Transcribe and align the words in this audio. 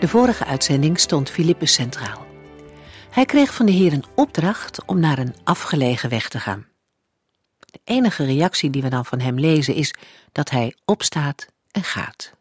De 0.00 0.08
vorige 0.08 0.44
uitzending 0.44 0.98
stond 0.98 1.30
Filippus 1.30 1.72
centraal. 1.72 2.26
Hij 3.10 3.24
kreeg 3.24 3.54
van 3.54 3.66
de 3.66 3.72
Heer 3.72 3.92
een 3.92 4.04
opdracht 4.14 4.84
om 4.84 5.00
naar 5.00 5.18
een 5.18 5.34
afgelegen 5.44 6.08
weg 6.08 6.28
te 6.28 6.40
gaan. 6.40 6.66
De 7.58 7.80
enige 7.84 8.24
reactie 8.24 8.70
die 8.70 8.82
we 8.82 8.88
dan 8.88 9.04
van 9.04 9.20
hem 9.20 9.38
lezen 9.38 9.74
is 9.74 9.94
dat 10.32 10.50
hij 10.50 10.76
opstaat 10.84 11.46
en 11.70 11.84
gaat. 11.84 12.32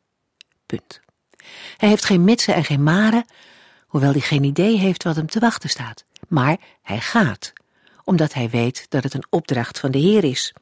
Punt. 0.66 1.00
Hij 1.78 1.90
heeft 1.90 2.06
geen 2.06 2.24
mitsen 2.24 2.54
en 2.54 2.64
geen 2.64 2.84
maren, 2.84 3.26
hoewel 3.88 4.12
hij 4.12 4.22
geen 4.22 4.44
idee 4.44 4.78
heeft 4.78 5.04
wat 5.04 5.16
hem 5.16 5.28
te 5.28 5.40
wachten 5.40 5.70
staat. 5.70 6.06
Maar 6.28 6.58
hij 6.82 7.00
gaat, 7.00 7.54
omdat 8.04 8.34
hij 8.34 8.50
weet 8.50 8.86
dat 8.90 9.04
het 9.04 9.14
een 9.14 9.28
opdracht 9.30 9.80
van 9.80 9.92
de 9.92 10.00
Heer 10.00 10.24
is. 10.24 10.54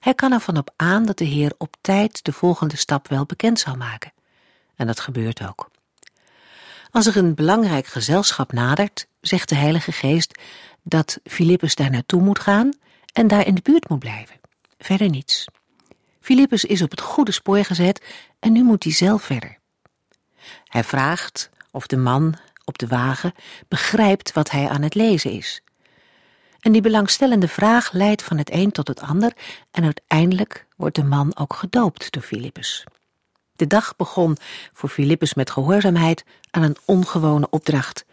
Hij 0.00 0.14
kan 0.14 0.32
ervan 0.32 0.56
op 0.56 0.70
aan 0.76 1.04
dat 1.04 1.18
de 1.18 1.24
Heer 1.24 1.52
op 1.58 1.76
tijd 1.80 2.24
de 2.24 2.32
volgende 2.32 2.76
stap 2.76 3.08
wel 3.08 3.26
bekend 3.26 3.58
zal 3.58 3.76
maken. 3.76 4.12
En 4.76 4.86
dat 4.86 5.00
gebeurt 5.00 5.46
ook. 5.48 5.74
Als 6.90 7.06
er 7.06 7.16
een 7.16 7.34
belangrijk 7.34 7.86
gezelschap 7.86 8.52
nadert, 8.52 9.06
zegt 9.20 9.48
de 9.48 9.54
Heilige 9.54 9.92
Geest 9.92 10.40
dat 10.82 11.18
Filippus 11.24 11.74
daar 11.74 11.90
naartoe 11.90 12.22
moet 12.22 12.38
gaan 12.38 12.72
en 13.12 13.28
daar 13.28 13.46
in 13.46 13.54
de 13.54 13.62
buurt 13.62 13.88
moet 13.88 13.98
blijven. 13.98 14.40
Verder 14.78 15.08
niets. 15.10 15.44
Filippus 16.20 16.64
is 16.64 16.82
op 16.82 16.90
het 16.90 17.00
goede 17.00 17.32
spoor 17.32 17.64
gezet 17.64 18.04
en 18.38 18.52
nu 18.52 18.62
moet 18.62 18.84
hij 18.84 18.92
zelf 18.92 19.22
verder. 19.22 19.58
Hij 20.64 20.84
vraagt 20.84 21.50
of 21.70 21.86
de 21.86 21.96
man 21.96 22.34
op 22.64 22.78
de 22.78 22.86
wagen 22.86 23.34
begrijpt 23.68 24.32
wat 24.32 24.50
hij 24.50 24.68
aan 24.68 24.82
het 24.82 24.94
lezen 24.94 25.30
is. 25.30 25.62
En 26.60 26.72
die 26.72 26.80
belangstellende 26.80 27.48
vraag 27.48 27.92
leidt 27.92 28.22
van 28.22 28.38
het 28.38 28.52
een 28.52 28.72
tot 28.72 28.88
het 28.88 29.00
ander 29.00 29.32
en 29.70 29.84
uiteindelijk 29.84 30.66
wordt 30.76 30.96
de 30.96 31.04
man 31.04 31.36
ook 31.36 31.54
gedoopt 31.54 32.12
door 32.12 32.22
Filippus. 32.22 32.84
De 33.56 33.66
dag 33.66 33.96
begon 33.96 34.36
voor 34.72 34.88
Filippus 34.88 35.34
met 35.34 35.50
gehoorzaamheid 35.50 36.24
aan 36.50 36.62
een 36.62 36.76
ongewone 36.84 37.46
opdracht. 37.50 38.04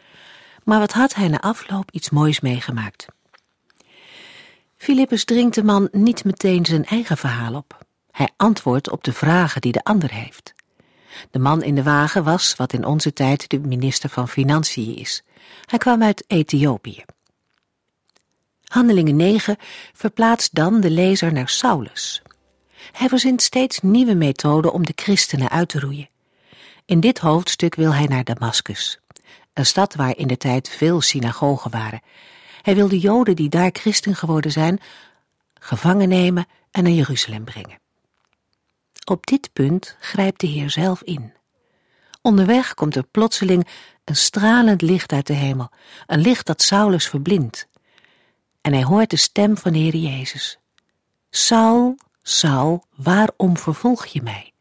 Maar 0.64 0.80
wat 0.80 0.92
had 0.92 1.16
hij 1.16 1.28
na 1.28 1.42
afloop 1.42 1.92
iets 1.92 2.10
moois 2.10 2.40
meegemaakt. 2.40 3.06
Filippus 4.78 5.26
dringt 5.26 5.56
de 5.56 5.64
man 5.64 5.90
niet 5.92 6.24
meteen 6.24 6.66
zijn 6.66 6.86
eigen 6.86 7.18
verhaal 7.18 7.56
op. 7.56 7.86
Hij 8.12 8.30
antwoordt 8.38 8.90
op 8.90 9.04
de 9.04 9.14
vragen 9.14 9.62
die 9.62 9.72
de 9.72 9.84
ander 9.84 10.12
heeft. 10.12 10.54
De 11.32 11.40
man 11.40 11.64
in 11.64 11.76
de 11.76 11.84
wagen 11.84 12.24
was, 12.24 12.56
wat 12.56 12.74
in 12.74 12.86
onze 12.86 13.14
tijd 13.14 13.50
de 13.50 13.60
minister 13.60 14.10
van 14.10 14.28
Financiën 14.28 14.96
is. 14.96 15.24
Hij 15.66 15.80
kwam 15.80 16.04
uit 16.04 16.24
Ethiopië. 16.28 17.04
Handelingen 18.64 19.16
9 19.16 19.58
verplaatst 19.94 20.56
dan 20.56 20.80
de 20.80 20.90
lezer 20.90 21.34
naar 21.34 21.50
Saulus, 21.50 22.22
hij 22.94 23.08
verzint 23.08 23.42
steeds 23.42 23.80
nieuwe 23.80 24.14
methoden 24.14 24.74
om 24.74 24.86
de 24.86 24.94
christenen 24.96 25.50
uit 25.50 25.70
te 25.70 25.80
roeien. 25.80 26.10
In 26.86 27.00
dit 27.00 27.20
hoofdstuk 27.20 27.76
wil 27.76 27.94
hij 27.94 28.06
naar 28.06 28.24
Damascus, 28.24 29.00
een 29.54 29.66
stad 29.66 29.96
waar 29.96 30.18
in 30.18 30.28
de 30.28 30.38
tijd 30.38 30.70
veel 30.70 31.02
synagogen 31.02 31.72
waren. 31.72 32.02
Hij 32.62 32.76
wil 32.76 32.88
de 32.88 33.00
Joden 33.00 33.36
die 33.36 33.50
daar 33.50 33.70
christen 33.74 34.16
geworden 34.16 34.52
zijn, 34.52 34.80
gevangen 35.54 36.10
nemen 36.10 36.46
en 36.72 36.84
naar 36.84 36.92
Jeruzalem 36.92 37.44
brengen. 37.44 37.80
Op 39.06 39.26
dit 39.26 39.50
punt 39.54 39.98
grijpt 40.00 40.40
de 40.40 40.48
Heer 40.48 40.70
zelf 40.70 41.02
in. 41.02 41.34
Onderweg 42.22 42.74
komt 42.74 42.96
er 42.96 43.04
plotseling 43.12 43.68
een 44.04 44.16
stralend 44.16 44.82
licht 44.82 45.12
uit 45.12 45.28
de 45.28 45.34
hemel, 45.34 45.70
een 46.08 46.20
licht 46.20 46.46
dat 46.46 46.62
Saulus 46.62 47.08
verblindt. 47.08 47.68
En 48.62 48.74
hij 48.74 48.84
hoort 48.84 49.10
de 49.10 49.18
stem 49.18 49.58
van 49.58 49.74
de 49.74 49.80
Heer 49.80 49.96
Jezus. 49.96 50.60
Saul, 51.30 51.98
Saul, 52.26 52.84
waarom 52.96 53.58
vervolg 53.58 54.06
je 54.06 54.22
mij? 54.22 54.52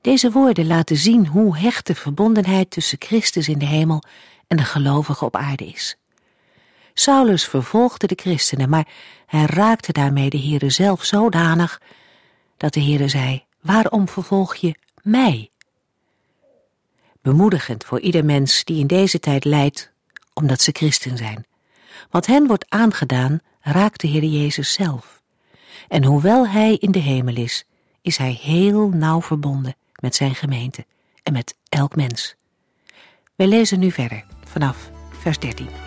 Deze 0.00 0.30
woorden 0.30 0.66
laten 0.66 0.96
zien 0.96 1.26
hoe 1.26 1.58
hecht 1.58 1.86
de 1.86 1.94
verbondenheid 1.94 2.70
tussen 2.70 2.98
Christus 3.00 3.48
in 3.48 3.58
de 3.58 3.66
hemel 3.66 4.02
en 4.46 4.56
de 4.56 4.62
gelovige 4.62 5.24
op 5.24 5.36
aarde 5.36 5.66
is. 5.66 5.96
Saulus 6.94 7.44
vervolgde 7.44 8.06
de 8.06 8.14
christenen, 8.16 8.68
maar 8.68 8.88
hij 9.26 9.44
raakte 9.44 9.92
daarmee 9.92 10.30
de 10.30 10.38
Heere 10.38 10.70
zelf 10.70 11.04
zodanig 11.04 11.80
dat 12.56 12.72
de 12.72 12.82
Heere 12.82 13.08
zei, 13.08 13.44
waarom 13.60 14.08
vervolg 14.08 14.54
je 14.54 14.74
mij? 15.02 15.50
Bemoedigend 17.22 17.84
voor 17.84 18.00
ieder 18.00 18.24
mens 18.24 18.64
die 18.64 18.78
in 18.78 18.86
deze 18.86 19.18
tijd 19.18 19.44
lijdt, 19.44 19.92
omdat 20.34 20.60
ze 20.60 20.70
christen 20.72 21.16
zijn. 21.16 21.46
Wat 22.10 22.26
hen 22.26 22.46
wordt 22.46 22.64
aangedaan, 22.68 23.40
raakt 23.60 24.00
de 24.00 24.08
Heer 24.08 24.24
Jezus 24.24 24.72
zelf. 24.72 25.15
En 25.88 26.04
hoewel 26.04 26.48
hij 26.48 26.74
in 26.74 26.90
de 26.90 26.98
hemel 26.98 27.36
is, 27.36 27.64
is 28.02 28.16
hij 28.16 28.38
heel 28.42 28.88
nauw 28.88 29.22
verbonden 29.22 29.76
met 30.00 30.14
zijn 30.14 30.34
gemeente 30.34 30.84
en 31.22 31.32
met 31.32 31.56
elk 31.68 31.96
mens. 31.96 32.34
Wij 33.34 33.46
lezen 33.46 33.78
nu 33.78 33.90
verder 33.90 34.24
vanaf 34.44 34.90
vers 35.10 35.38
13. 35.38 35.85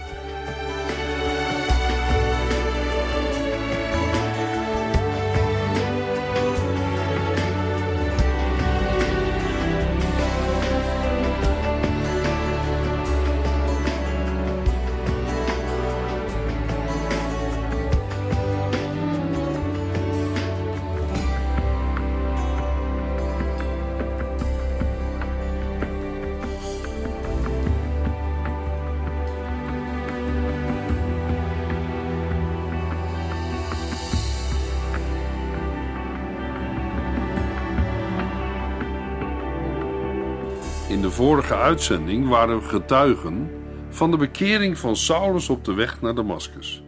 In 41.00 41.06
de 41.06 41.12
vorige 41.12 41.56
uitzending 41.56 42.28
waren 42.28 42.60
we 42.60 42.68
getuigen 42.68 43.52
van 43.90 44.12
de 44.12 44.18
bekering 44.18 44.78
van 44.78 44.96
Saulus 44.96 45.50
op 45.50 45.66
de 45.66 45.74
weg 45.74 46.02
naar 46.02 46.16
Damascus. 46.16 46.84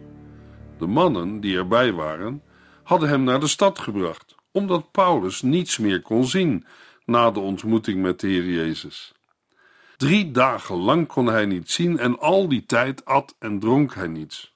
De 0.78 0.86
mannen 0.86 1.40
die 1.40 1.56
erbij 1.56 1.92
waren, 1.92 2.42
hadden 2.82 3.08
hem 3.08 3.24
naar 3.24 3.40
de 3.40 3.46
stad 3.46 3.78
gebracht, 3.78 4.34
omdat 4.50 4.90
Paulus 4.90 5.42
niets 5.42 5.78
meer 5.78 6.02
kon 6.02 6.26
zien 6.26 6.66
na 7.04 7.30
de 7.30 7.40
ontmoeting 7.40 8.02
met 8.02 8.20
de 8.20 8.26
Heer 8.26 8.44
Jezus. 8.44 9.12
Drie 9.96 10.30
dagen 10.30 10.76
lang 10.76 11.06
kon 11.06 11.26
hij 11.26 11.46
niet 11.46 11.70
zien 11.70 11.98
en 11.98 12.18
al 12.18 12.48
die 12.48 12.66
tijd 12.66 13.04
at 13.04 13.34
en 13.38 13.58
dronk 13.58 13.94
hij 13.94 14.08
niets. 14.08 14.54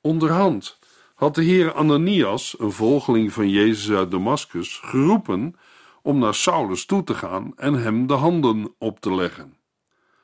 Onderhand 0.00 0.78
had 1.14 1.34
de 1.34 1.42
Heer 1.42 1.74
Ananias, 1.74 2.54
een 2.58 2.72
volgeling 2.72 3.32
van 3.32 3.50
Jezus 3.50 3.96
uit 3.96 4.10
Damascus, 4.10 4.80
geroepen 4.84 5.56
om 6.02 6.18
naar 6.18 6.34
Saulus 6.34 6.84
toe 6.84 7.04
te 7.04 7.14
gaan 7.14 7.52
en 7.56 7.74
hem 7.74 8.06
de 8.06 8.14
handen 8.14 8.74
op 8.78 9.00
te 9.00 9.14
leggen. 9.14 9.56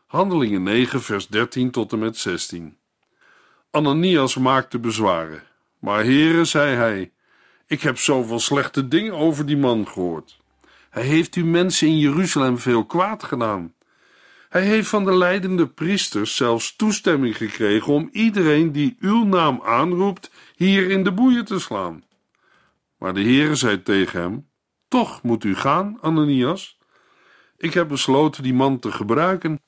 Handelingen 0.06 0.62
9, 0.62 1.02
vers 1.02 1.26
13 1.26 1.70
tot 1.70 1.93
en 1.93 1.99
met 1.99 2.17
16. 2.17 2.76
Ananias 3.70 4.37
maakte 4.37 4.78
bezwaren, 4.78 5.43
maar 5.78 6.02
heren, 6.02 6.46
zei 6.46 6.76
hij, 6.76 7.12
ik 7.67 7.82
heb 7.82 7.99
zoveel 7.99 8.40
slechte 8.40 8.88
dingen 8.88 9.12
over 9.12 9.46
die 9.46 9.56
man 9.56 9.88
gehoord. 9.88 10.40
Hij 10.90 11.05
heeft 11.05 11.37
u 11.37 11.44
mensen 11.44 11.88
in 11.88 11.99
Jeruzalem 11.99 12.58
veel 12.58 12.84
kwaad 12.84 13.22
gedaan. 13.22 13.75
Hij 14.49 14.62
heeft 14.62 14.88
van 14.88 15.05
de 15.05 15.17
leidende 15.17 15.67
priesters 15.67 16.37
zelfs 16.37 16.76
toestemming 16.76 17.37
gekregen 17.37 17.93
om 17.93 18.08
iedereen 18.12 18.72
die 18.72 18.96
uw 19.00 19.25
naam 19.25 19.61
aanroept 19.64 20.31
hier 20.55 20.90
in 20.90 21.05
de 21.05 21.12
boeien 21.12 21.44
te 21.44 21.58
slaan. 21.58 22.05
Maar 22.99 23.14
de 23.14 23.22
Heere 23.22 23.55
zei 23.55 23.82
tegen 23.82 24.20
hem: 24.20 24.49
toch 24.88 25.22
moet 25.22 25.44
u 25.44 25.54
gaan, 25.54 25.98
Ananias. 26.00 26.78
Ik 27.56 27.74
heb 27.74 27.88
besloten 27.88 28.42
die 28.42 28.54
man 28.54 28.78
te 28.78 28.92
gebruiken. 28.92 29.60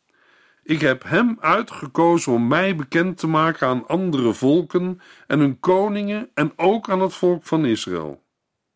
Ik 0.62 0.80
heb 0.80 1.02
hem 1.02 1.36
uitgekozen 1.40 2.32
om 2.32 2.46
mij 2.46 2.76
bekend 2.76 3.18
te 3.18 3.26
maken 3.26 3.68
aan 3.68 3.86
andere 3.86 4.32
volken 4.32 5.00
en 5.26 5.38
hun 5.38 5.60
koningen 5.60 6.30
en 6.34 6.52
ook 6.56 6.90
aan 6.90 7.00
het 7.00 7.14
volk 7.14 7.44
van 7.44 7.64
Israël. 7.64 8.22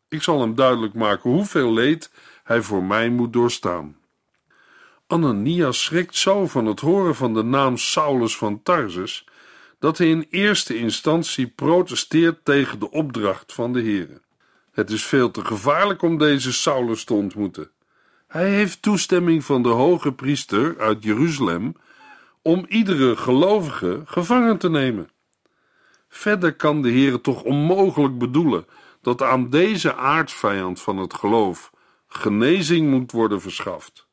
Ik 0.09 0.23
zal 0.23 0.41
hem 0.41 0.55
duidelijk 0.55 0.95
maken 0.95 1.31
hoeveel 1.31 1.73
leed 1.73 2.13
hij 2.45 2.63
voor 2.63 2.83
mij 2.83 3.11
moet 3.11 3.33
doorstaan. 3.33 3.97
Ananias 5.07 5.83
schrikt 5.83 6.17
zo 6.17 6.47
van 6.47 6.67
het 6.67 6.81
horen 6.81 7.15
van 7.15 7.35
de 7.35 7.43
naam 7.43 7.77
Saulus 7.77 8.37
van 8.37 8.63
Tarsus 8.63 9.27
dat 9.79 9.99
hij 9.99 10.09
in 10.09 10.27
eerste 10.31 10.77
instantie 10.77 11.47
protesteert 11.47 12.45
tegen 12.45 12.79
de 12.79 12.91
opdracht 12.91 13.53
van 13.53 13.73
de 13.73 13.81
Heer. 13.81 14.21
Het 14.73 14.91
is 14.91 15.05
veel 15.05 15.31
te 15.31 15.45
gevaarlijk 15.45 16.03
om 16.03 16.19
deze 16.19 16.53
Saulus 16.53 17.05
te 17.05 17.15
ontmoeten. 17.15 17.71
Hij 18.27 18.51
heeft 18.51 18.83
toestemming 18.83 19.45
van 19.45 19.63
de 19.63 19.69
hoge 19.69 20.13
priester 20.13 20.81
uit 20.81 21.03
Jeruzalem 21.05 21.75
om 22.43 22.65
iedere 22.69 23.17
gelovige 23.17 24.03
gevangen 24.05 24.59
te 24.59 24.71
nemen. 24.71 25.11
Verder 26.09 26.55
kan 26.55 26.83
de 26.83 26.89
Heer 26.89 27.21
toch 27.21 27.43
onmogelijk 27.43 28.19
bedoelen 28.19 28.67
dat 29.01 29.23
aan 29.23 29.51
deze 29.51 29.95
aardsvijand 29.95 30.81
van 30.81 30.97
het 30.97 31.15
geloof 31.15 31.73
genezing 32.07 32.91
moet 32.91 33.13
worden 33.13 33.41
verschaft. 33.41 34.07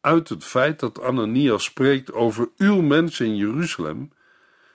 Uit 0.00 0.28
het 0.28 0.44
feit 0.44 0.80
dat 0.80 1.02
Ananias 1.02 1.64
spreekt 1.64 2.12
over 2.12 2.48
uw 2.56 2.80
mensen 2.80 3.26
in 3.26 3.36
Jeruzalem, 3.36 4.12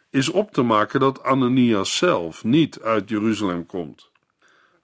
is 0.10 0.30
op 0.30 0.52
te 0.52 0.62
maken 0.62 1.00
dat 1.00 1.24
Ananias 1.24 1.98
zelf 1.98 2.44
niet 2.44 2.82
uit 2.82 3.10
Jeruzalem 3.10 3.66
komt. 3.66 4.12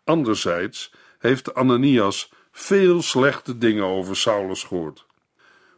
Anderzijds 0.03 0.93
heeft 1.19 1.53
Ananias 1.53 2.33
veel 2.51 3.01
slechte 3.01 3.57
dingen 3.57 3.83
over 3.83 4.15
Saulus 4.15 4.63
gehoord. 4.63 5.05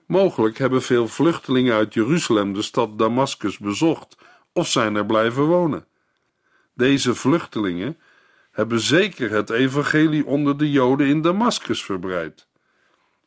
Mogelijk 0.07 0.57
hebben 0.57 0.81
veel 0.81 1.07
vluchtelingen 1.07 1.73
uit 1.73 1.93
Jeruzalem 1.93 2.53
de 2.53 2.61
stad 2.61 2.97
Damascus 2.97 3.57
bezocht 3.57 4.17
of 4.53 4.67
zijn 4.67 4.95
er 4.95 5.05
blijven 5.05 5.43
wonen. 5.43 5.87
Deze 6.73 7.15
vluchtelingen 7.15 7.97
hebben 8.51 8.79
zeker 8.79 9.31
het 9.31 9.49
evangelie 9.49 10.25
onder 10.25 10.57
de 10.57 10.71
Joden 10.71 11.07
in 11.07 11.21
Damascus 11.21 11.83
verbreid. 11.83 12.47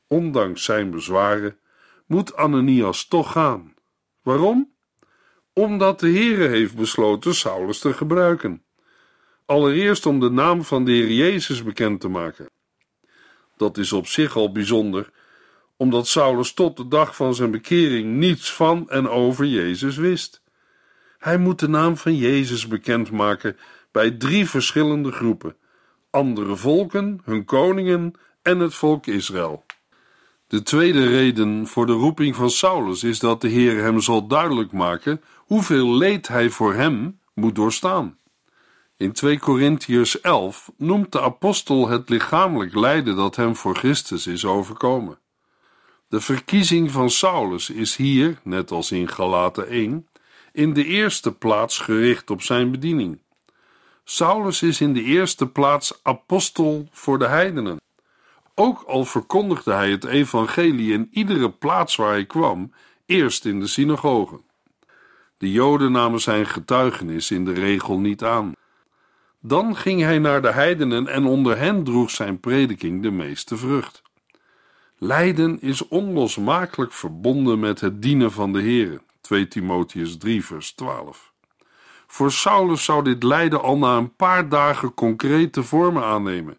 Ondanks 0.07 0.65
zijn 0.65 0.91
bezwaren 0.91 1.59
moet 2.07 2.37
Ananias 2.37 3.09
toch 3.09 3.33
gaan. 3.33 3.75
Waarom? 4.23 4.73
Omdat 5.53 6.01
de 6.01 6.11
Heere 6.11 6.49
heeft 6.49 6.77
besloten 6.77 7.35
Saulus 7.35 7.79
te 7.79 7.93
gebruiken. 7.93 8.63
Allereerst 9.49 10.07
om 10.07 10.21
de 10.21 10.31
naam 10.31 10.65
van 10.65 10.85
de 10.85 10.93
Heer 10.93 11.11
Jezus 11.11 11.63
bekend 11.63 12.01
te 12.01 12.09
maken. 12.09 12.47
Dat 13.57 13.79
is 13.79 13.93
op 13.93 14.07
zich 14.07 14.37
al 14.37 14.53
bijzonder, 14.53 15.11
omdat 15.77 16.07
Saulus 16.07 16.53
tot 16.53 16.77
de 16.77 16.89
dag 16.89 17.17
van 17.17 17.35
zijn 17.35 17.51
bekering 17.51 18.17
niets 18.17 18.53
van 18.53 18.91
en 18.91 19.09
over 19.09 19.47
Jezus 19.47 19.97
wist. 19.97 20.43
Hij 21.19 21.39
moet 21.39 21.59
de 21.59 21.69
naam 21.69 21.97
van 21.97 22.17
Jezus 22.17 22.67
bekendmaken 22.67 23.57
bij 23.93 24.11
drie 24.11 24.49
verschillende 24.49 25.13
groepen: 25.13 25.57
andere 26.11 26.57
volken, 26.57 27.21
hun 27.25 27.45
koningen 27.45 28.13
en 28.43 28.59
het 28.59 28.75
volk 28.75 29.07
Israël. 29.07 29.65
De 30.47 30.63
tweede 30.63 31.07
reden 31.07 31.67
voor 31.67 31.87
de 31.87 31.93
roeping 31.93 32.37
van 32.37 32.51
Saulus 32.51 33.03
is 33.03 33.19
dat 33.19 33.41
de 33.41 33.49
Heer 33.49 33.83
hem 33.83 34.01
zal 34.01 34.27
duidelijk 34.27 34.73
maken 34.73 35.23
hoeveel 35.37 35.97
leed 35.97 36.29
hij 36.29 36.51
voor 36.51 36.75
hem 36.75 37.21
moet 37.35 37.55
doorstaan. 37.55 38.19
In 38.99 39.13
2 39.13 39.39
Korintiërs 39.39 40.21
11 40.21 40.71
noemt 40.77 41.13
de 41.13 41.21
apostel 41.21 41.89
het 41.89 42.09
lichamelijk 42.09 42.75
lijden 42.75 43.17
dat 43.17 43.37
hem 43.37 43.57
voor 43.57 43.77
Christus 43.77 44.27
is 44.27 44.45
overkomen. 44.45 45.19
De 46.09 46.21
verkiezing 46.21 46.91
van 46.91 47.11
Saulus 47.11 47.71
is 47.71 47.97
hier, 47.97 48.39
net 48.43 48.71
als 48.71 48.93
in 48.93 49.09
Galaten 49.09 49.69
1, 49.69 50.09
in 50.53 50.73
de 50.73 50.85
eerste 50.85 51.33
plaats 51.33 51.79
gericht 51.79 52.31
op 52.31 52.43
zijn 52.43 52.71
bediening. 52.71 53.19
Saulus 54.05 54.63
is 54.63 54.81
in 54.81 54.93
de 54.93 55.03
eerste 55.03 55.47
plaats 55.47 56.01
apostel 56.03 56.89
voor 56.91 57.19
de 57.19 57.27
heidenen. 57.27 57.81
Ook 58.55 58.83
al 58.83 59.05
verkondigde 59.05 59.73
hij 59.73 59.91
het 59.91 60.05
evangelie 60.05 60.93
in 60.93 61.09
iedere 61.11 61.51
plaats 61.51 61.97
waar 61.97 62.13
hij 62.13 62.27
kwam, 62.27 62.73
eerst 63.07 63.45
in 63.45 63.61
de 63.61 63.67
synagogen. 63.67 64.41
De 65.37 65.51
Joden 65.51 65.93
namen 65.93 66.21
zijn 66.21 66.47
getuigenis 66.47 67.31
in 67.31 67.45
de 67.45 67.53
regel 67.53 67.99
niet 67.99 68.25
aan. 68.25 68.53
Dan 69.41 69.77
ging 69.77 70.01
hij 70.01 70.19
naar 70.19 70.43
de 70.43 70.53
heidenen 70.53 71.07
en 71.07 71.27
onder 71.27 71.59
hen 71.59 71.85
droeg 71.85 72.11
zijn 72.11 72.41
prediking 72.41 73.03
de 73.03 73.11
meeste 73.11 73.57
vrucht. 73.57 74.03
Lijden 74.99 75.61
is 75.61 75.89
onlosmakelijk 75.89 76.93
verbonden 76.93 77.59
met 77.59 77.81
het 77.81 78.03
dienen 78.03 78.33
van 78.33 78.53
de 78.53 78.63
Here. 78.63 79.01
2 79.21 79.49
Timotheus 79.49 80.17
3 80.17 80.45
vers 80.45 80.73
12. 80.73 81.33
Voor 82.07 82.33
Saulus 82.33 82.85
zou 82.85 83.05
dit 83.05 83.23
lijden 83.23 83.63
al 83.63 83.79
na 83.79 83.97
een 83.97 84.15
paar 84.15 84.49
dagen 84.49 84.95
concrete 84.95 85.63
vormen 85.63 86.05
aannemen, 86.05 86.59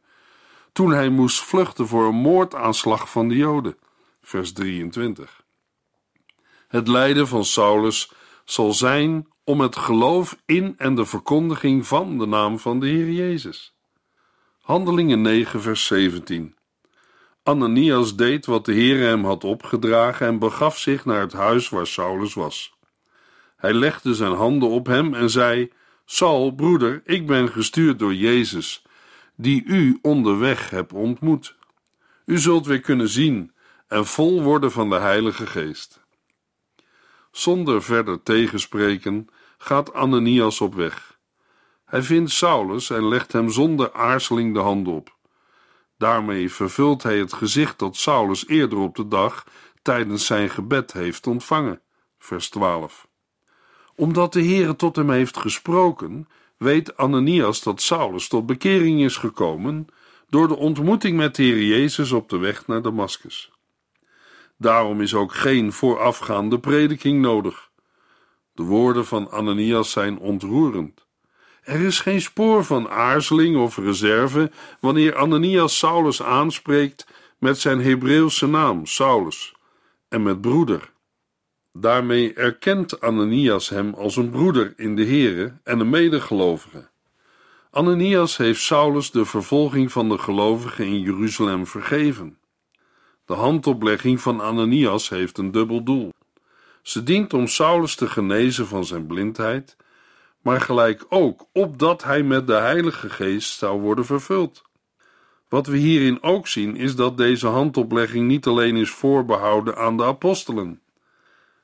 toen 0.72 0.92
hij 0.92 1.10
moest 1.10 1.42
vluchten 1.42 1.88
voor 1.88 2.08
een 2.08 2.16
moordaanslag 2.16 3.12
van 3.12 3.28
de 3.28 3.36
Joden. 3.36 3.78
Vers 4.22 4.54
23. 4.54 5.44
Het 6.68 6.88
lijden 6.88 7.28
van 7.28 7.46
Saulus 7.46 8.12
zal 8.46 8.74
zijn 8.74 9.28
om 9.50 9.62
het 9.62 9.76
geloof 9.76 10.38
in 10.46 10.76
en 10.78 10.96
de 10.96 11.06
verkondiging 11.06 11.88
van 11.88 12.18
de 12.18 12.26
naam 12.26 12.60
van 12.60 12.80
de 12.80 12.88
Heer 12.88 13.12
Jezus. 13.12 13.76
Handelingen 14.62 15.22
9, 15.22 15.62
vers 15.62 15.86
17. 15.86 16.56
Ananias 17.44 18.16
deed 18.16 18.46
wat 18.46 18.66
de 18.66 18.74
Heer 18.74 19.08
hem 19.08 19.26
had 19.26 19.44
opgedragen 19.44 20.28
en 20.28 20.40
begaf 20.40 20.78
zich 20.78 21.06
naar 21.06 21.20
het 21.20 21.34
huis 21.34 21.70
waar 21.70 21.88
Saulus 21.88 22.34
was. 22.34 22.78
Hij 23.56 23.74
legde 23.74 24.14
zijn 24.14 24.34
handen 24.34 24.70
op 24.70 24.86
hem 24.86 25.14
en 25.14 25.30
zei: 25.30 25.72
Saul, 26.06 26.52
broeder, 26.52 27.02
ik 27.06 27.28
ben 27.28 27.50
gestuurd 27.50 28.00
door 28.00 28.14
Jezus, 28.14 28.84
die 29.36 29.64
u 29.66 30.00
onderweg 30.02 30.70
hebt 30.70 30.94
ontmoet. 30.94 31.56
U 32.26 32.38
zult 32.38 32.66
weer 32.66 32.82
kunnen 32.82 33.10
zien 33.10 33.52
en 33.88 34.06
vol 34.06 34.42
worden 34.42 34.72
van 34.72 34.90
de 34.90 35.00
Heilige 35.00 35.48
Geest. 35.48 36.08
Zonder 37.32 37.84
verder 37.84 38.24
tegenspreken 38.24 39.30
gaat 39.62 39.94
Ananias 39.94 40.62
op 40.62 40.74
weg. 40.74 41.20
Hij 41.86 42.04
vindt 42.04 42.32
Saulus 42.32 42.90
en 42.90 43.08
legt 43.08 43.32
hem 43.32 43.50
zonder 43.50 43.94
aarzeling 43.94 44.54
de 44.54 44.60
hand 44.60 44.88
op. 44.88 45.18
Daarmee 45.98 46.52
vervult 46.52 47.04
hij 47.04 47.18
het 47.18 47.34
gezicht 47.34 47.80
dat 47.80 47.96
Saulus 47.96 48.48
eerder 48.48 48.78
op 48.78 48.96
de 48.96 49.08
dag 49.08 49.46
tijdens 49.82 50.26
zijn 50.26 50.50
gebed 50.50 50.94
heeft 50.94 51.28
ontvangen. 51.28 51.82
Vers 52.20 52.50
12. 52.50 53.08
Omdat 53.96 54.34
de 54.34 54.44
Heere 54.44 54.76
tot 54.76 54.96
hem 54.96 55.10
heeft 55.10 55.38
gesproken, 55.38 56.28
weet 56.58 56.98
Ananias 56.98 57.64
dat 57.64 57.82
Saulus 57.82 58.28
tot 58.28 58.46
bekering 58.46 59.02
is 59.02 59.18
gekomen 59.18 59.88
door 60.30 60.48
de 60.48 60.56
ontmoeting 60.56 61.18
met 61.18 61.36
de 61.36 61.44
Heer 61.44 61.64
Jezus 61.64 62.12
op 62.12 62.30
de 62.30 62.38
weg 62.38 62.68
naar 62.68 62.82
Damascus. 62.82 63.52
Daarom 64.58 65.02
is 65.02 65.14
ook 65.14 65.34
geen 65.34 65.74
voorafgaande 65.74 66.60
prediking 66.60 67.22
nodig. 67.22 67.69
De 68.60 68.66
woorden 68.66 69.06
van 69.06 69.32
Ananias 69.32 69.92
zijn 69.92 70.18
ontroerend. 70.18 71.06
Er 71.62 71.80
is 71.80 72.00
geen 72.00 72.22
spoor 72.22 72.64
van 72.64 72.90
aarzeling 72.90 73.58
of 73.58 73.78
reserve 73.78 74.52
wanneer 74.80 75.16
Ananias 75.16 75.78
Saulus 75.78 76.24
aanspreekt 76.24 77.08
met 77.38 77.60
zijn 77.60 77.82
Hebreeuwse 77.82 78.48
naam, 78.48 78.86
Saulus, 78.86 79.56
en 80.10 80.24
met 80.24 80.42
broeder. 80.42 80.92
Daarmee 81.74 82.34
erkent 82.34 83.02
Ananias 83.02 83.70
hem 83.70 83.94
als 83.94 84.16
een 84.16 84.30
broeder 84.30 84.74
in 84.76 84.96
de 84.96 85.06
Here 85.06 85.54
en 85.64 85.80
een 85.80 85.90
medegelovige. 85.90 86.90
Ananias 87.72 88.38
heeft 88.38 88.62
Saulus 88.62 89.12
de 89.12 89.26
vervolging 89.26 89.92
van 89.92 90.10
de 90.10 90.18
gelovigen 90.18 90.86
in 90.86 91.00
Jeruzalem 91.00 91.68
vergeven. 91.68 92.38
De 93.26 93.34
handoplegging 93.34 94.22
van 94.22 94.42
Ananias 94.42 95.10
heeft 95.10 95.38
een 95.38 95.52
dubbel 95.52 95.84
doel. 95.84 96.12
Ze 96.82 97.04
dient 97.04 97.34
om 97.34 97.48
Saulus 97.48 97.96
te 97.96 98.08
genezen 98.08 98.68
van 98.68 98.86
zijn 98.86 99.08
blindheid, 99.08 99.78
maar 100.42 100.62
gelijk 100.62 101.06
ook 101.10 101.48
opdat 101.54 102.04
hij 102.04 102.24
met 102.24 102.48
de 102.48 102.54
Heilige 102.54 103.10
Geest 103.10 103.58
zou 103.58 103.82
worden 103.82 104.06
vervuld. 104.06 104.62
Wat 105.50 105.68
we 105.68 105.78
hierin 105.78 106.24
ook 106.24 106.48
zien 106.48 106.76
is 106.76 106.96
dat 106.96 107.18
deze 107.18 107.48
handoplegging 107.48 108.28
niet 108.28 108.46
alleen 108.48 108.76
is 108.76 108.90
voorbehouden 108.90 109.78
aan 109.78 109.98
de 109.98 110.04
apostelen. 110.04 110.82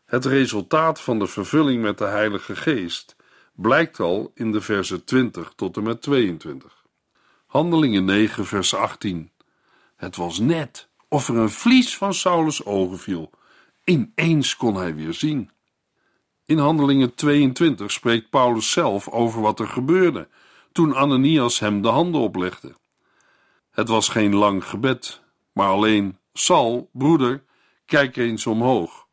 Het 0.05 0.25
resultaat 0.25 1.01
van 1.01 1.19
de 1.19 1.27
vervulling 1.27 1.81
met 1.81 1.97
de 1.97 2.05
Heilige 2.05 2.55
Geest 2.55 3.15
blijkt 3.55 3.99
al 3.99 4.31
in 4.33 4.51
de 4.51 4.61
versen 4.61 5.03
20 5.03 5.53
tot 5.55 5.77
en 5.77 5.83
met 5.83 6.01
22. 6.01 6.83
Handelingen 7.45 8.05
9, 8.05 8.45
vers 8.45 8.75
18. 8.75 9.31
Het 9.95 10.15
was 10.15 10.39
net 10.39 10.89
of 11.07 11.27
er 11.27 11.35
een 11.35 11.49
vlies 11.49 11.97
van 11.97 12.13
Saulus 12.13 12.65
ogen 12.65 12.99
viel. 12.99 13.29
Ineens 13.85 14.55
kon 14.55 14.75
hij 14.75 14.95
weer 14.95 15.13
zien. 15.13 15.51
In 16.45 16.57
Handelingen 16.57 17.15
22 17.15 17.91
spreekt 17.91 18.29
Paulus 18.29 18.71
zelf 18.71 19.09
over 19.09 19.41
wat 19.41 19.59
er 19.59 19.67
gebeurde 19.67 20.27
toen 20.71 20.95
Ananias 20.95 21.59
hem 21.59 21.81
de 21.81 21.87
handen 21.87 22.21
oplegde. 22.21 22.75
Het 23.71 23.87
was 23.87 24.09
geen 24.09 24.35
lang 24.35 24.65
gebed, 24.65 25.21
maar 25.51 25.69
alleen: 25.69 26.17
Sal, 26.33 26.89
broeder, 26.93 27.43
kijk 27.85 28.15
eens 28.15 28.45
omhoog. 28.45 29.07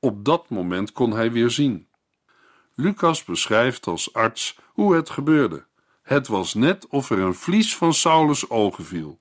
Op 0.00 0.24
dat 0.24 0.48
moment 0.48 0.92
kon 0.92 1.12
hij 1.12 1.32
weer 1.32 1.50
zien. 1.50 1.88
Lucas 2.74 3.24
beschrijft 3.24 3.86
als 3.86 4.12
arts 4.12 4.58
hoe 4.66 4.94
het 4.94 5.10
gebeurde. 5.10 5.66
Het 6.02 6.28
was 6.28 6.54
net 6.54 6.86
of 6.88 7.10
er 7.10 7.18
een 7.18 7.34
vlies 7.34 7.76
van 7.76 7.94
Saulus 7.94 8.50
ogen 8.50 8.84
viel. 8.84 9.20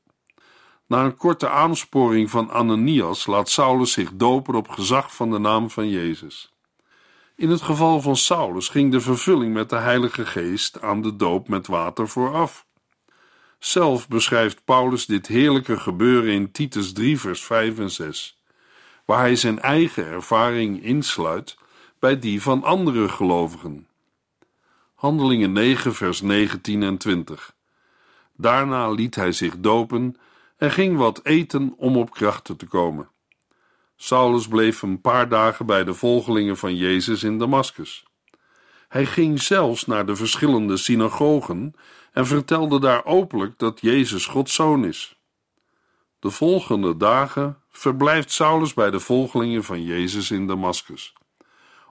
Na 0.87 1.03
een 1.03 1.17
korte 1.17 1.49
aansporing 1.49 2.29
van 2.29 2.51
Ananias 2.51 3.25
laat 3.25 3.49
Saulus 3.49 3.91
zich 3.91 4.11
dopen 4.13 4.55
op 4.55 4.69
gezag 4.69 5.15
van 5.15 5.31
de 5.31 5.37
naam 5.37 5.69
van 5.69 5.89
Jezus. 5.89 6.53
In 7.35 7.49
het 7.49 7.61
geval 7.61 8.01
van 8.01 8.15
Saulus 8.15 8.69
ging 8.69 8.91
de 8.91 8.99
vervulling 8.99 9.53
met 9.53 9.69
de 9.69 9.75
Heilige 9.75 10.25
Geest 10.25 10.81
aan 10.81 11.01
de 11.01 11.15
doop 11.15 11.47
met 11.47 11.67
water 11.67 12.07
vooraf. 12.07 12.65
Zelf 13.59 14.07
beschrijft 14.07 14.63
Paulus 14.65 15.05
dit 15.05 15.27
heerlijke 15.27 15.77
gebeuren 15.77 16.31
in 16.31 16.51
Titus 16.51 16.93
3, 16.93 17.19
vers 17.19 17.43
5 17.43 17.79
en 17.79 17.91
6, 17.91 18.41
waar 19.05 19.19
hij 19.19 19.35
zijn 19.35 19.59
eigen 19.59 20.05
ervaring 20.05 20.83
insluit 20.83 21.57
bij 21.99 22.19
die 22.19 22.41
van 22.41 22.63
andere 22.63 23.09
gelovigen. 23.09 23.87
Handelingen 24.95 25.51
9, 25.51 25.93
vers 25.93 26.21
19 26.21 26.83
en 26.83 26.97
20. 26.97 27.55
Daarna 28.35 28.89
liet 28.89 29.15
hij 29.15 29.31
zich 29.31 29.57
dopen 29.57 30.15
en 30.57 30.71
ging 30.71 30.97
wat 30.97 31.19
eten 31.23 31.73
om 31.77 31.97
op 31.97 32.11
krachten 32.11 32.57
te 32.57 32.65
komen. 32.65 33.09
Saulus 33.95 34.47
bleef 34.47 34.81
een 34.81 35.01
paar 35.01 35.29
dagen 35.29 35.65
bij 35.65 35.83
de 35.83 35.93
volgelingen 35.93 36.57
van 36.57 36.75
Jezus 36.75 37.23
in 37.23 37.39
Damaskus. 37.39 38.05
Hij 38.87 39.05
ging 39.05 39.41
zelfs 39.41 39.85
naar 39.85 40.05
de 40.05 40.15
verschillende 40.15 40.77
synagogen 40.77 41.73
en 42.11 42.27
vertelde 42.27 42.79
daar 42.79 43.05
openlijk 43.05 43.57
dat 43.57 43.81
Jezus 43.81 44.25
Gods 44.25 44.53
zoon 44.53 44.85
is. 44.85 45.19
De 46.19 46.29
volgende 46.29 46.97
dagen 46.97 47.61
verblijft 47.69 48.31
Saulus 48.31 48.73
bij 48.73 48.91
de 48.91 48.99
volgelingen 48.99 49.63
van 49.63 49.83
Jezus 49.83 50.31
in 50.31 50.47
Damaskus, 50.47 51.13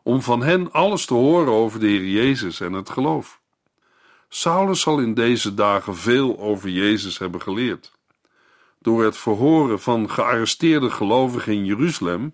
om 0.03 0.23
van 0.23 0.43
hen 0.43 0.73
alles 0.73 1.07
te 1.07 1.15
horen 1.15 1.53
over 1.53 1.81
de 1.81 1.87
Heer 1.87 2.09
Jezus 2.09 2.61
en 2.61 2.73
het 2.73 2.91
geloof. 2.91 3.41
Saulus 4.29 4.81
zal 4.81 4.99
in 4.99 5.15
deze 5.15 5.55
dagen 5.55 5.97
veel 5.97 6.39
over 6.39 6.69
Jezus 6.69 7.19
hebben 7.19 7.43
geleerd. 7.43 7.96
Door 8.87 9.05
het 9.05 9.17
verhoren 9.17 9.81
van 9.81 10.11
gearresteerde 10.11 10.91
gelovigen 10.91 11.53
in 11.53 11.65
Jeruzalem 11.65 12.31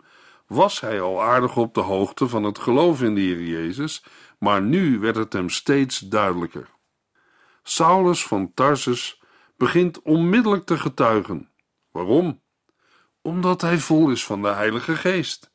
was 0.47 0.81
hij 0.81 1.01
al 1.01 1.23
aardig 1.23 1.57
op 1.57 1.75
de 1.75 1.81
hoogte 1.81 2.29
van 2.29 2.45
het 2.45 2.59
geloof 2.59 3.03
in 3.03 3.15
de 3.15 3.21
Heer 3.21 3.43
Jezus, 3.43 4.05
maar 4.39 4.63
nu 4.63 4.99
werd 4.99 5.17
het 5.17 5.33
hem 5.33 5.49
steeds 5.49 5.99
duidelijker. 5.99 6.69
Saulus 7.63 8.27
van 8.27 8.55
Tarsus 8.55 9.23
begint 9.57 10.03
onmiddellijk 10.03 10.65
te 10.65 10.79
getuigen. 10.79 11.49
Waarom? 11.91 12.41
Omdat 13.23 13.61
hij 13.61 13.79
vol 13.79 14.11
is 14.11 14.25
van 14.25 14.43
de 14.43 14.49
Heilige 14.49 14.97
Geest. 14.97 15.51